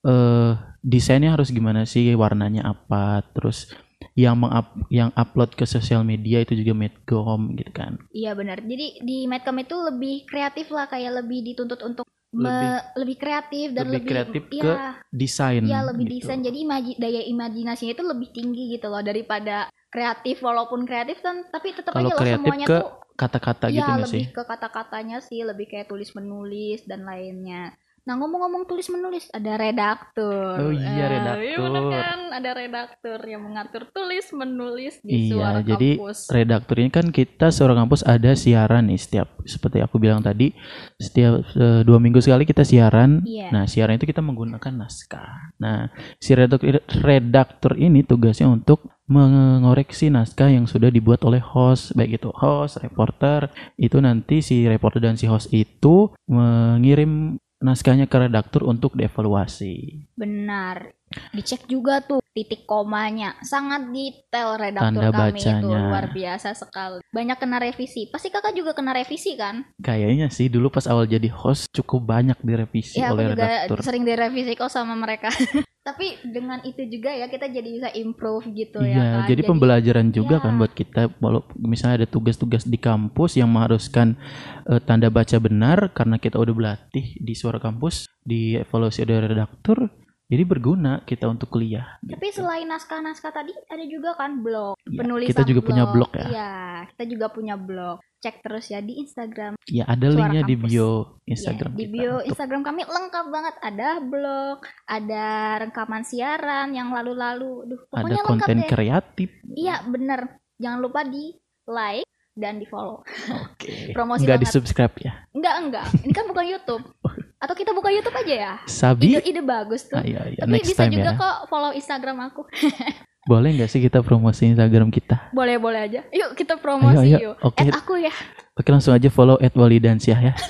eh 0.04 0.54
desainnya 0.82 1.38
harus 1.38 1.54
gimana 1.54 1.86
sih, 1.86 2.12
warnanya 2.18 2.66
apa, 2.66 3.22
terus 3.32 3.72
yang 4.14 4.36
mengap 4.36 4.72
yang 4.88 5.10
upload 5.14 5.54
ke 5.54 5.64
sosial 5.64 6.02
media 6.02 6.40
itu 6.40 6.54
juga 6.54 6.74
Medcom 6.74 7.54
gitu 7.54 7.72
kan. 7.72 7.98
Iya 8.10 8.34
benar. 8.34 8.60
Jadi 8.60 9.02
di 9.02 9.26
Medcom 9.26 9.58
itu 9.58 9.76
lebih 9.76 10.24
kreatif 10.24 10.70
lah, 10.70 10.86
kayak 10.86 11.24
lebih 11.24 11.44
dituntut 11.44 11.80
untuk 11.82 12.06
me- 12.30 12.50
Lebih- 12.50 12.86
lebih, 12.96 13.18
kreatif 13.18 13.68
dan 13.72 13.86
lebih 13.86 13.94
lebih, 13.96 14.10
kreatif 14.10 14.44
iya, 14.50 14.64
ke 14.64 14.74
Desain. 15.12 15.62
iya 15.62 15.80
lebih 15.82 16.06
gitu. 16.08 16.14
desain. 16.26 16.42
Jadi 16.42 16.58
imaji- 16.62 16.98
daya 16.98 17.22
imajinasinya 17.24 17.94
itu 17.94 18.04
lebih 18.04 18.30
tinggi 18.32 18.64
gitu 18.74 18.90
loh 18.90 19.00
daripada 19.00 19.70
kreatif 19.88 20.42
walaupun 20.42 20.84
kreatif 20.84 21.22
kan 21.22 21.46
tapi 21.48 21.70
tetap 21.72 21.94
Kalau 21.94 22.10
aja 22.10 22.16
loh 22.16 22.22
kreatif 22.22 22.42
semuanya 22.42 22.66
ke 22.66 22.78
tuh 22.82 22.90
kata-kata 23.14 23.66
gitu 23.70 23.78
Iya 23.78 23.86
nggak 23.94 24.10
sih? 24.10 24.26
lebih 24.26 24.34
ke 24.34 24.44
kata-katanya 24.44 25.18
sih, 25.22 25.40
lebih 25.46 25.66
kayak 25.70 25.86
tulis 25.86 26.10
menulis 26.12 26.82
dan 26.84 27.06
lainnya. 27.06 27.78
Nah 28.04 28.16
ngomong-ngomong 28.16 28.64
tulis 28.64 28.88
menulis 28.88 29.32
ada 29.32 29.56
redaktur. 29.56 30.60
Oh 30.60 30.72
iya, 30.72 30.92
Eh, 31.00 31.08
redaktur. 31.10 31.40
Iya 31.42 31.58
bener 31.58 31.84
kan, 31.90 32.20
ada 32.34 32.52
redaktur 32.52 33.20
yang 33.24 33.42
mengatur 33.42 33.84
tulis 33.88 34.26
menulis 34.30 35.00
di 35.00 35.14
Iya, 35.24 35.32
suara 35.32 35.60
jadi 35.62 35.90
kampus. 35.96 36.20
redaktur 36.28 36.76
ini 36.78 36.90
kan 36.90 37.08
kita 37.10 37.48
seorang 37.48 37.80
kampus 37.80 38.04
ada 38.04 38.36
siaran 38.36 38.92
nih 38.92 39.00
setiap 39.00 39.40
seperti 39.44 39.80
aku 39.80 39.98
bilang 39.98 40.20
tadi 40.20 40.52
setiap 40.98 41.48
eh, 41.50 41.82
dua 41.82 41.98
minggu 41.98 42.20
sekali 42.20 42.44
kita 42.44 42.62
siaran. 42.62 43.24
Iya. 43.24 43.48
Nah 43.50 43.64
siaran 43.66 43.96
itu 43.96 44.04
kita 44.04 44.20
menggunakan 44.20 44.74
naskah. 44.74 45.56
Nah 45.58 45.88
si 46.18 46.36
redaktur, 46.36 46.70
redaktur 47.00 47.74
ini 47.76 48.04
tugasnya 48.04 48.48
untuk 48.48 48.84
mengoreksi 49.04 50.08
naskah 50.08 50.48
yang 50.48 50.64
sudah 50.64 50.88
dibuat 50.88 51.24
oleh 51.24 51.40
host 51.40 51.92
baik 51.94 52.18
itu 52.18 52.32
host, 52.34 52.80
reporter 52.80 53.48
itu 53.76 54.00
nanti 54.00 54.40
si 54.40 54.64
reporter 54.64 55.00
dan 55.00 55.16
si 55.16 55.28
host 55.28 55.52
itu 55.52 56.08
mengirim 56.26 57.36
naskahnya 57.64 58.06
ke 58.06 58.18
redaktur 58.20 58.68
untuk 58.68 58.94
dievaluasi. 58.94 60.04
Benar. 60.14 60.92
Dicek 61.32 61.66
juga 61.70 62.04
tuh 62.04 62.20
titik 62.34 62.66
komanya. 62.68 63.38
Sangat 63.46 63.88
detail 63.94 64.58
redaktur 64.60 65.00
Tanda 65.00 65.14
kami 65.14 65.40
itu 65.40 65.48
bacanya. 65.48 65.82
luar 65.88 66.06
biasa 66.12 66.50
sekali. 66.58 67.00
Banyak 67.14 67.38
kena 67.40 67.58
revisi. 67.62 68.10
Pasti 68.12 68.28
kakak 68.34 68.58
juga 68.58 68.74
kena 68.76 68.92
revisi 68.92 69.38
kan? 69.40 69.64
Kayaknya 69.80 70.28
sih 70.28 70.50
dulu 70.50 70.68
pas 70.74 70.84
awal 70.90 71.08
jadi 71.08 71.30
host 71.32 71.70
cukup 71.72 72.04
banyak 72.04 72.38
direvisi 72.44 73.00
Ya 73.00 73.14
aku 73.14 73.22
oleh 73.22 73.32
juga 73.32 73.46
redaktur. 73.48 73.78
sering 73.86 74.04
direvisi 74.04 74.54
kok 74.58 74.70
sama 74.74 74.98
mereka. 74.98 75.30
Tapi 75.84 76.16
dengan 76.24 76.64
itu 76.64 76.80
juga 76.88 77.12
ya 77.12 77.28
kita 77.28 77.52
jadi 77.52 77.68
bisa 77.68 77.90
improve 77.92 78.48
gitu 78.56 78.80
ya 78.80 78.96
Iya, 78.96 79.04
kan. 79.20 79.28
jadi 79.28 79.42
pembelajaran 79.44 80.08
juga 80.16 80.40
Iya. 80.40 80.44
kan 80.48 80.54
buat 80.56 80.72
kita 80.72 81.02
walau 81.20 81.44
misalnya 81.60 82.04
ada 82.04 82.08
tugas-tugas 82.08 82.64
di 82.64 82.80
kampus 82.80 83.36
yang 83.36 83.52
mengharuskan 83.52 84.16
eh, 84.64 84.80
tanda 84.80 85.12
baca 85.12 85.36
benar 85.44 85.92
karena 85.92 86.16
kita 86.16 86.40
udah 86.40 86.56
berlatih 86.56 87.20
di 87.20 87.34
suara 87.36 87.60
kampus, 87.60 88.08
di 88.24 88.56
evaluasi 88.56 89.04
dari 89.04 89.28
redaktur, 89.28 89.92
jadi 90.32 90.48
berguna 90.48 91.04
kita 91.04 91.28
untuk 91.28 91.52
kuliah. 91.52 92.00
Tapi 92.00 92.32
selain 92.32 92.64
naskah-naskah 92.64 93.36
tadi 93.36 93.52
ada 93.68 93.84
juga 93.84 94.16
kan 94.16 94.40
blog, 94.40 94.80
Iya, 94.88 95.04
penulisan 95.04 95.36
kita 95.36 95.44
juga 95.44 95.62
punya 95.62 95.84
blog 95.84 96.12
ya. 96.16 96.26
Iya, 96.32 96.52
kita 96.96 97.04
juga 97.12 97.28
punya 97.28 97.60
blog. 97.60 98.00
Cek 98.24 98.40
terus 98.40 98.72
ya 98.72 98.80
di 98.80 98.98
Instagram. 98.98 99.60
Ya 99.68 99.84
ada 99.84 100.08
Suara 100.08 100.32
linknya 100.32 100.42
di 100.48 100.56
bio 100.56 101.20
Iya, 101.22 101.36
Instagram 101.36 101.72
di 101.76 101.84
kita 101.84 101.92
bio 101.92 102.12
untuk- 102.14 102.28
Instagram 102.32 102.62
kami 102.64 102.82
lengkap 102.82 103.26
banget. 103.28 103.56
Ada 103.60 103.90
blog, 104.00 104.58
ada 104.88 105.26
rekaman 105.60 106.04
siaran 106.04 106.72
yang 106.72 106.90
lalu-lalu. 106.90 107.68
Duh, 107.68 107.82
ada 107.84 107.92
pokoknya 107.92 108.16
lengkap 108.16 108.30
konten 108.40 108.58
deh. 108.58 108.70
kreatif. 108.72 109.30
Iya, 109.54 109.76
bener. 109.84 110.20
Jangan 110.56 110.80
lupa 110.80 111.04
di 111.04 111.36
like 111.66 112.08
dan 112.34 112.58
di 112.58 112.66
follow. 112.66 113.04
Oke. 113.44 113.74
Promosi 113.98 114.24
Enggak 114.24 114.40
di 114.40 114.48
subscribe 114.48 114.96
ya. 114.98 115.14
Enggak, 115.36 115.56
enggak. 115.60 115.86
Ini 116.00 116.14
kan 116.16 116.26
bukan 116.32 116.46
YouTube. 116.48 116.84
Atau 117.44 117.54
kita 117.54 117.76
buka 117.76 117.92
YouTube 117.92 118.16
aja 118.16 118.34
ya? 118.34 118.54
Sabi. 118.64 119.14
Ide-ide 119.14 119.44
bagus 119.44 119.84
tuh. 119.84 120.00
Ah, 120.00 120.06
iya, 120.08 120.24
iya. 120.26 120.40
Tapi 120.40 120.56
Next 120.56 120.72
bisa 120.72 120.80
time 120.82 120.96
juga 120.96 121.12
ya. 121.12 121.20
kok 121.20 121.36
follow 121.52 121.76
Instagram 121.76 122.18
aku. 122.24 122.42
Boleh 123.32 123.50
nggak 123.54 123.68
sih 123.68 123.80
kita 123.80 124.00
promosi 124.00 124.48
Instagram 124.48 124.88
kita? 124.88 125.32
Boleh-boleh 125.32 125.80
aja. 125.82 126.02
Yuk 126.10 126.36
kita 126.36 126.56
promosi 126.56 127.04
ayo, 127.04 127.20
ayo. 127.20 127.28
yuk. 127.32 127.36
Oke. 127.42 127.64
Add 127.64 127.76
aku 127.78 128.00
ya. 128.00 128.12
Oke 128.54 128.68
langsung 128.70 128.92
aja 128.92 129.08
follow 129.08 129.36
@walidansyah 129.38 130.20
ya. 130.22 130.34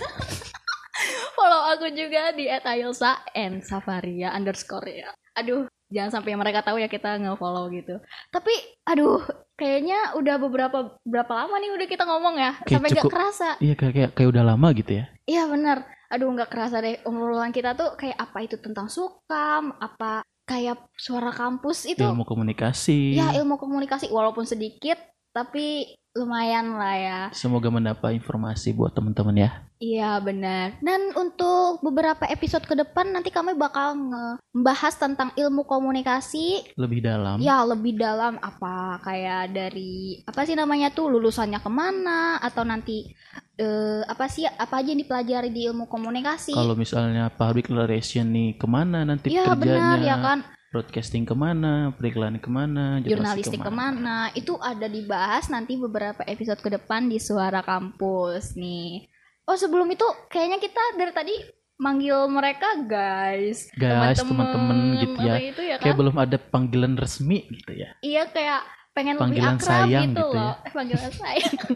Follow 1.34 1.62
aku 1.68 1.90
juga 1.92 2.32
di 2.32 2.46
@ayelsa 2.48 3.26
and 3.34 3.62
safaria 3.62 4.32
underscore 4.32 4.86
ya. 4.88 5.10
Aduh, 5.34 5.66
jangan 5.90 6.14
sampai 6.14 6.34
mereka 6.34 6.62
tahu 6.62 6.78
ya 6.78 6.88
kita 6.88 7.18
nge-follow 7.18 7.68
gitu. 7.70 7.98
Tapi, 8.30 8.54
aduh, 8.86 9.20
kayaknya 9.54 10.14
udah 10.14 10.36
beberapa 10.38 10.78
berapa 11.04 11.34
lama 11.34 11.58
nih 11.58 11.74
udah 11.74 11.88
kita 11.90 12.06
ngomong 12.06 12.36
ya, 12.38 12.52
Kayak 12.62 12.70
sampai 12.72 12.90
gak 12.90 12.98
cukup- 13.02 13.14
kerasa. 13.14 13.50
Iya 13.60 13.74
kayak, 13.74 13.94
kayak 13.94 14.10
kayak 14.14 14.30
udah 14.30 14.44
lama 14.46 14.68
gitu 14.72 14.92
ya. 14.94 15.06
Iya 15.26 15.44
bener. 15.50 15.78
Aduh, 16.14 16.30
nggak 16.30 16.54
kerasa 16.54 16.78
deh 16.78 17.02
obrolan 17.10 17.50
kita 17.50 17.74
tuh 17.74 17.98
kayak 17.98 18.14
apa 18.22 18.46
itu 18.46 18.62
tentang 18.62 18.86
sukam, 18.86 19.74
apa 19.82 20.22
kayak 20.46 20.86
suara 20.94 21.34
kampus 21.34 21.90
itu. 21.90 22.06
Ilmu 22.06 22.22
komunikasi. 22.22 23.18
Ya 23.18 23.34
ilmu 23.42 23.58
komunikasi 23.58 24.14
walaupun 24.14 24.46
sedikit, 24.46 25.02
tapi 25.34 25.98
lumayan 26.14 26.78
lah 26.78 26.94
ya. 26.94 27.20
Semoga 27.34 27.74
mendapat 27.74 28.14
informasi 28.14 28.78
buat 28.78 28.94
teman-teman 28.94 29.50
ya. 29.50 29.66
Iya 29.84 30.24
benar. 30.24 30.80
Dan 30.80 31.12
untuk 31.12 31.84
beberapa 31.84 32.24
episode 32.24 32.64
ke 32.64 32.72
depan 32.72 33.12
nanti 33.12 33.28
kami 33.28 33.52
bakal 33.52 34.00
membahas 34.00 34.96
tentang 34.96 35.36
ilmu 35.36 35.68
komunikasi 35.68 36.72
Lebih 36.80 37.04
dalam. 37.04 37.44
ya 37.44 37.68
lebih 37.68 38.00
dalam 38.00 38.40
apa 38.40 39.04
kayak 39.04 39.52
dari 39.52 40.24
apa 40.24 40.48
sih 40.48 40.56
namanya 40.56 40.88
tuh 40.88 41.12
lulusannya 41.12 41.60
ke 41.60 41.68
mana 41.68 42.40
atau 42.40 42.64
nanti 42.64 43.12
eh, 43.60 44.02
apa 44.08 44.32
sih 44.32 44.48
apa 44.48 44.80
aja 44.80 44.96
yang 44.96 45.04
dipelajari 45.04 45.52
di 45.52 45.68
ilmu 45.68 45.92
komunikasi. 45.92 46.56
Kalau 46.56 46.80
misalnya 46.80 47.28
public 47.28 47.68
relation 47.68 48.32
nih 48.32 48.56
ke 48.56 48.68
mana 48.70 49.04
nanti 49.04 49.36
Iya 49.36 49.52
kerjanya? 49.52 49.60
benar 49.60 49.98
ya 50.00 50.18
kan 50.18 50.40
Broadcasting 50.74 51.22
ke 51.22 51.38
mana? 51.38 51.94
Periklanan 51.94 52.42
ke 52.42 52.50
mana? 52.50 52.98
jurnalistik 52.98 53.14
jurnalistik 53.14 53.60
ke 53.62 53.70
mana 53.70 54.34
itu 54.34 54.58
ada 54.58 54.90
dibahas 54.90 55.46
nanti 55.54 55.78
beberapa 55.78 56.26
episode 56.26 56.58
ke 56.58 56.74
depan 56.74 57.06
di 57.06 57.22
suara 57.22 57.62
kampus 57.62 58.58
nih. 58.58 59.06
Oh 59.44 59.54
sebelum 59.54 59.88
itu 59.88 60.02
kayaknya 60.28 60.58
kita 60.58 60.80
dari 60.96 61.12
tadi 61.12 61.36
manggil 61.76 62.28
mereka 62.28 62.80
guys, 62.80 63.68
Guys, 63.74 64.16
teman-teman 64.18 64.96
gitu 64.98 65.18
ya. 65.20 65.36
Itu 65.38 65.62
ya 65.62 65.76
kan? 65.76 65.84
Kayak 65.84 65.98
belum 66.00 66.16
ada 66.16 66.38
panggilan 66.40 66.94
resmi 66.96 67.44
gitu 67.52 67.72
ya. 67.74 67.92
Iya 68.00 68.30
kayak 68.30 68.62
pengen 68.94 69.18
Panggilan 69.18 69.58
lebih 69.58 69.64
akrab 69.64 69.72
sayang 69.84 70.04
gitu 70.06 70.16
gitu 70.16 70.26
ya. 70.30 70.40
loh. 70.40 70.54
Eh, 70.62 70.72
panggilan 70.72 71.12
sayang. 71.12 71.56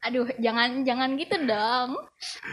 Aduh, 0.00 0.26
jangan 0.36 0.70
jangan 0.82 1.12
gitu 1.14 1.36
dong. 1.44 1.88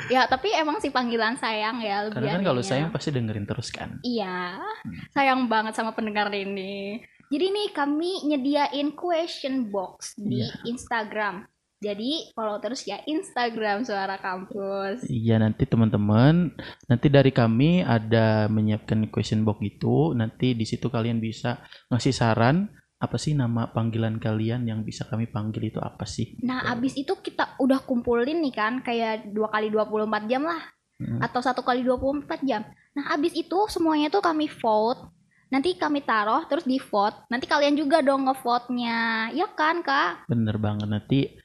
Ya, 0.08 0.28
tapi 0.28 0.52
emang 0.52 0.78
sih 0.78 0.92
panggilan 0.92 1.36
sayang 1.36 1.80
ya 1.80 2.04
lebih 2.04 2.20
Karena 2.20 2.36
kan 2.36 2.44
kalau 2.44 2.60
sayang 2.62 2.92
pasti 2.92 3.10
dengerin 3.10 3.48
terus 3.48 3.72
kan. 3.72 4.04
Iya, 4.04 4.60
Hmm. 4.84 5.00
sayang 5.10 5.48
banget 5.48 5.74
sama 5.74 5.92
pendengar 5.92 6.28
ini. 6.30 7.00
Jadi 7.28 7.46
nih 7.50 7.68
kami 7.72 8.24
nyediain 8.26 8.92
question 8.94 9.68
box 9.68 10.16
di 10.16 10.44
Iya. 10.44 10.64
Instagram. 10.66 11.48
Jadi 11.78 12.34
follow 12.34 12.58
terus 12.58 12.82
ya 12.90 12.98
Instagram 13.06 13.86
Suara 13.86 14.18
Kampus. 14.18 15.06
Iya 15.06 15.38
nanti 15.38 15.70
teman-teman, 15.70 16.58
nanti 16.90 17.08
dari 17.08 17.30
kami 17.30 17.86
ada 17.86 18.50
menyiapkan 18.50 19.14
question 19.14 19.46
box 19.46 19.62
gitu. 19.62 20.18
Nanti 20.18 20.58
di 20.58 20.66
situ 20.66 20.90
kalian 20.90 21.22
bisa 21.22 21.62
ngasih 21.94 22.14
saran 22.14 22.74
apa 22.98 23.14
sih 23.22 23.38
nama 23.38 23.70
panggilan 23.70 24.18
kalian 24.18 24.66
yang 24.66 24.82
bisa 24.82 25.06
kami 25.06 25.30
panggil 25.30 25.70
itu 25.70 25.78
apa 25.78 26.10
sih? 26.10 26.34
Nah, 26.42 26.66
abis 26.74 26.98
itu 26.98 27.14
kita 27.22 27.62
udah 27.62 27.86
kumpulin 27.86 28.42
nih 28.42 28.54
kan 28.58 28.82
kayak 28.82 29.30
dua 29.30 29.54
kali 29.54 29.70
24 29.70 30.26
jam 30.26 30.44
lah 30.50 30.62
Hmm. 30.98 31.22
atau 31.22 31.46
satu 31.46 31.62
kali 31.62 31.86
24 31.86 32.42
jam. 32.42 32.66
Nah, 32.98 33.14
abis 33.14 33.38
itu 33.38 33.70
semuanya 33.70 34.10
tuh 34.10 34.26
kami 34.26 34.50
vote. 34.50 35.14
Nanti 35.54 35.78
kami 35.78 36.02
taruh 36.02 36.42
terus 36.50 36.66
di 36.66 36.82
vote. 36.82 37.30
Nanti 37.30 37.46
kalian 37.46 37.78
juga 37.78 38.02
dong 38.02 38.26
ngevote-nya. 38.26 39.30
Ya 39.30 39.46
kan, 39.54 39.86
Kak? 39.86 40.26
Bener 40.26 40.58
banget 40.58 40.90
nanti 40.90 41.38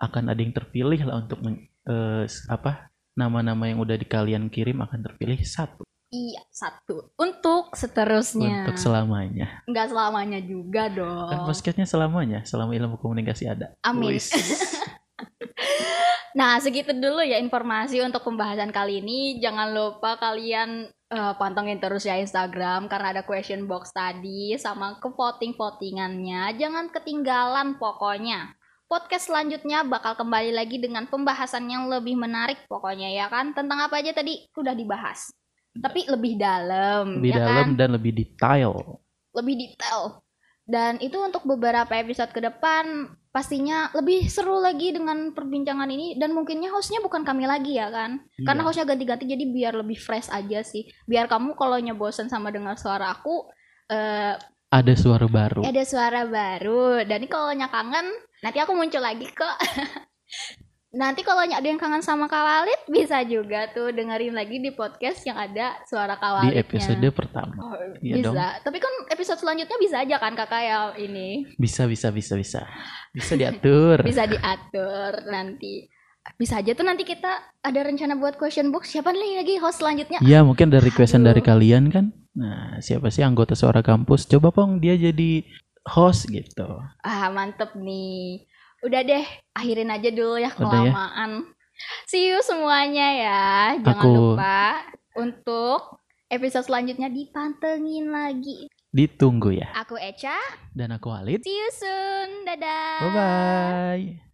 akan 0.00 0.32
ada 0.32 0.40
yang 0.40 0.56
terpilih 0.56 1.00
lah 1.04 1.20
untuk 1.20 1.38
men- 1.44 1.68
eh, 1.84 2.24
apa 2.48 2.88
nama-nama 3.14 3.68
yang 3.68 3.78
udah 3.78 3.96
di 4.00 4.06
kalian 4.08 4.48
kirim 4.48 4.80
akan 4.80 5.00
terpilih 5.04 5.38
satu 5.44 5.84
Iya, 6.10 6.42
satu. 6.50 7.14
Untuk 7.14 7.70
seterusnya. 7.78 8.66
untuk 8.66 8.82
selamanya. 8.82 9.62
Nggak 9.70 9.94
selamanya 9.94 10.42
juga 10.42 10.90
dong. 10.90 11.30
Kan 11.30 11.46
podcastnya 11.46 11.86
selamanya, 11.86 12.42
selama 12.42 12.74
ilmu 12.74 12.98
komunikasi 12.98 13.46
ada. 13.46 13.78
Amin. 13.86 14.18
Nah, 16.30 16.62
segitu 16.62 16.94
dulu 16.94 17.26
ya 17.26 17.42
informasi 17.42 17.98
untuk 18.06 18.22
pembahasan 18.22 18.70
kali 18.70 19.02
ini. 19.02 19.42
Jangan 19.42 19.74
lupa 19.74 20.14
kalian 20.14 20.86
eh, 20.86 21.34
pantengin 21.34 21.82
terus 21.82 22.06
ya 22.06 22.14
Instagram 22.22 22.86
karena 22.86 23.18
ada 23.18 23.22
question 23.26 23.66
box 23.66 23.90
tadi 23.90 24.54
sama 24.54 25.02
ke 25.02 25.10
voting-votingannya. 25.10 26.54
Jangan 26.54 26.94
ketinggalan 26.94 27.82
pokoknya. 27.82 28.54
Podcast 28.90 29.30
selanjutnya 29.30 29.86
bakal 29.86 30.18
kembali 30.18 30.50
lagi 30.50 30.82
dengan 30.82 31.06
pembahasan 31.06 31.70
yang 31.70 31.86
lebih 31.86 32.18
menarik 32.18 32.66
pokoknya 32.66 33.06
ya 33.14 33.30
kan. 33.30 33.54
Tentang 33.54 33.86
apa 33.86 34.02
aja 34.02 34.10
tadi 34.10 34.50
udah 34.58 34.74
dibahas. 34.74 35.30
Tapi 35.78 36.10
lebih 36.10 36.34
dalam, 36.34 37.22
lebih 37.22 37.30
ya 37.30 37.46
dalam 37.46 37.66
kan? 37.70 37.78
dan 37.78 37.88
lebih 37.94 38.12
detail. 38.18 38.98
lebih 39.30 39.54
detail. 39.62 40.26
Dan 40.66 40.98
itu 40.98 41.14
untuk 41.22 41.46
beberapa 41.46 41.86
episode 42.02 42.34
ke 42.34 42.42
depan 42.42 43.14
pastinya 43.30 43.94
lebih 43.94 44.26
seru 44.26 44.58
lagi 44.58 44.90
dengan 44.90 45.30
perbincangan 45.38 45.86
ini 45.86 46.18
dan 46.18 46.34
mungkinnya 46.34 46.74
hostnya 46.74 46.98
bukan 46.98 47.22
kami 47.22 47.46
lagi 47.46 47.78
ya 47.78 47.86
kan 47.94 48.26
karena 48.42 48.58
Iya. 48.58 48.66
hostnya 48.66 48.86
ganti-ganti 48.90 49.22
jadi 49.30 49.44
biar 49.46 49.78
lebih 49.78 50.02
fresh 50.02 50.26
aja 50.34 50.66
sih 50.66 50.90
biar 51.06 51.30
kamu 51.30 51.54
kalau 51.54 51.78
bosen 51.94 52.26
sama 52.26 52.50
dengar 52.50 52.74
suara 52.74 53.14
aku 53.14 53.46
eh 53.86 54.34
ada 54.70 54.94
suara 54.98 55.30
baru. 55.30 55.62
ada 55.62 55.82
suara 55.86 56.26
baru 56.26 57.06
dan 57.06 57.22
kalau 57.30 57.54
kangen 57.54 58.06
nanti 58.40 58.58
aku 58.60 58.72
muncul 58.72 59.02
lagi 59.02 59.26
kok 59.30 59.56
Nanti 60.90 61.22
kalau 61.22 61.46
ada 61.46 61.62
yang 61.62 61.78
kangen 61.78 62.02
sama 62.02 62.26
Kak 62.26 62.42
Walid 62.42 62.80
bisa 62.90 63.22
juga 63.22 63.70
tuh 63.70 63.94
dengerin 63.94 64.34
lagi 64.34 64.58
di 64.58 64.74
podcast 64.74 65.22
yang 65.22 65.38
ada 65.38 65.78
suara 65.86 66.18
Kak 66.18 66.50
Di 66.50 66.58
episode 66.58 67.06
pertama. 67.14 67.54
Oh, 67.62 67.78
Iya 68.02 68.18
bisa. 68.18 68.26
dong. 68.26 68.34
Tapi 68.66 68.78
kan 68.82 68.92
episode 69.06 69.38
selanjutnya 69.38 69.78
bisa 69.78 70.02
aja 70.02 70.18
kan 70.18 70.34
kakak 70.34 70.62
ya 70.66 70.78
ini 70.98 71.46
Bisa 71.54 71.86
bisa 71.86 72.10
bisa 72.10 72.34
bisa. 72.34 72.66
Bisa 73.14 73.38
diatur. 73.38 74.02
bisa 74.10 74.26
diatur 74.26 75.30
nanti. 75.30 75.86
Bisa 76.34 76.58
aja 76.58 76.74
tuh 76.74 76.82
nanti 76.82 77.06
kita 77.06 77.38
ada 77.62 77.80
rencana 77.86 78.18
buat 78.18 78.34
question 78.34 78.74
box. 78.74 78.90
Siapa 78.90 79.14
nih 79.14 79.46
lagi 79.46 79.62
host 79.62 79.78
selanjutnya? 79.78 80.18
Iya 80.18 80.42
mungkin 80.42 80.74
ada 80.74 80.82
requestan 80.82 81.22
Aduh. 81.22 81.30
dari 81.30 81.42
kalian 81.46 81.86
kan. 81.94 82.10
Nah 82.34 82.82
siapa 82.82 83.14
sih 83.14 83.22
anggota 83.22 83.54
suara 83.54 83.78
kampus? 83.78 84.26
Coba 84.26 84.50
pong 84.50 84.82
dia 84.82 84.98
jadi 84.98 85.46
host 85.86 86.28
gitu. 86.28 86.68
Ah 87.00 87.28
mantep 87.30 87.72
nih. 87.76 88.44
Udah 88.80 89.04
deh, 89.04 89.24
akhirin 89.52 89.92
aja 89.92 90.08
dulu 90.08 90.40
ya 90.40 90.48
ya. 90.48 90.50
kelamaan. 90.52 91.52
See 92.08 92.28
you 92.28 92.40
semuanya 92.44 93.08
ya. 93.16 93.42
Jangan 93.80 94.04
Aku- 94.04 94.36
lupa 94.36 94.84
untuk 95.16 96.00
episode 96.28 96.64
selanjutnya 96.64 97.08
dipantengin 97.08 98.08
lagi. 98.08 98.68
Ditunggu 98.90 99.54
ya. 99.54 99.70
Aku 99.76 99.94
Echa. 99.96 100.34
Dan 100.74 100.90
aku 100.92 101.12
Walid. 101.12 101.40
See 101.46 101.54
you 101.54 101.70
soon. 101.70 102.42
Dadah. 102.44 102.98
Bye 103.00 103.12
bye. 103.14 104.29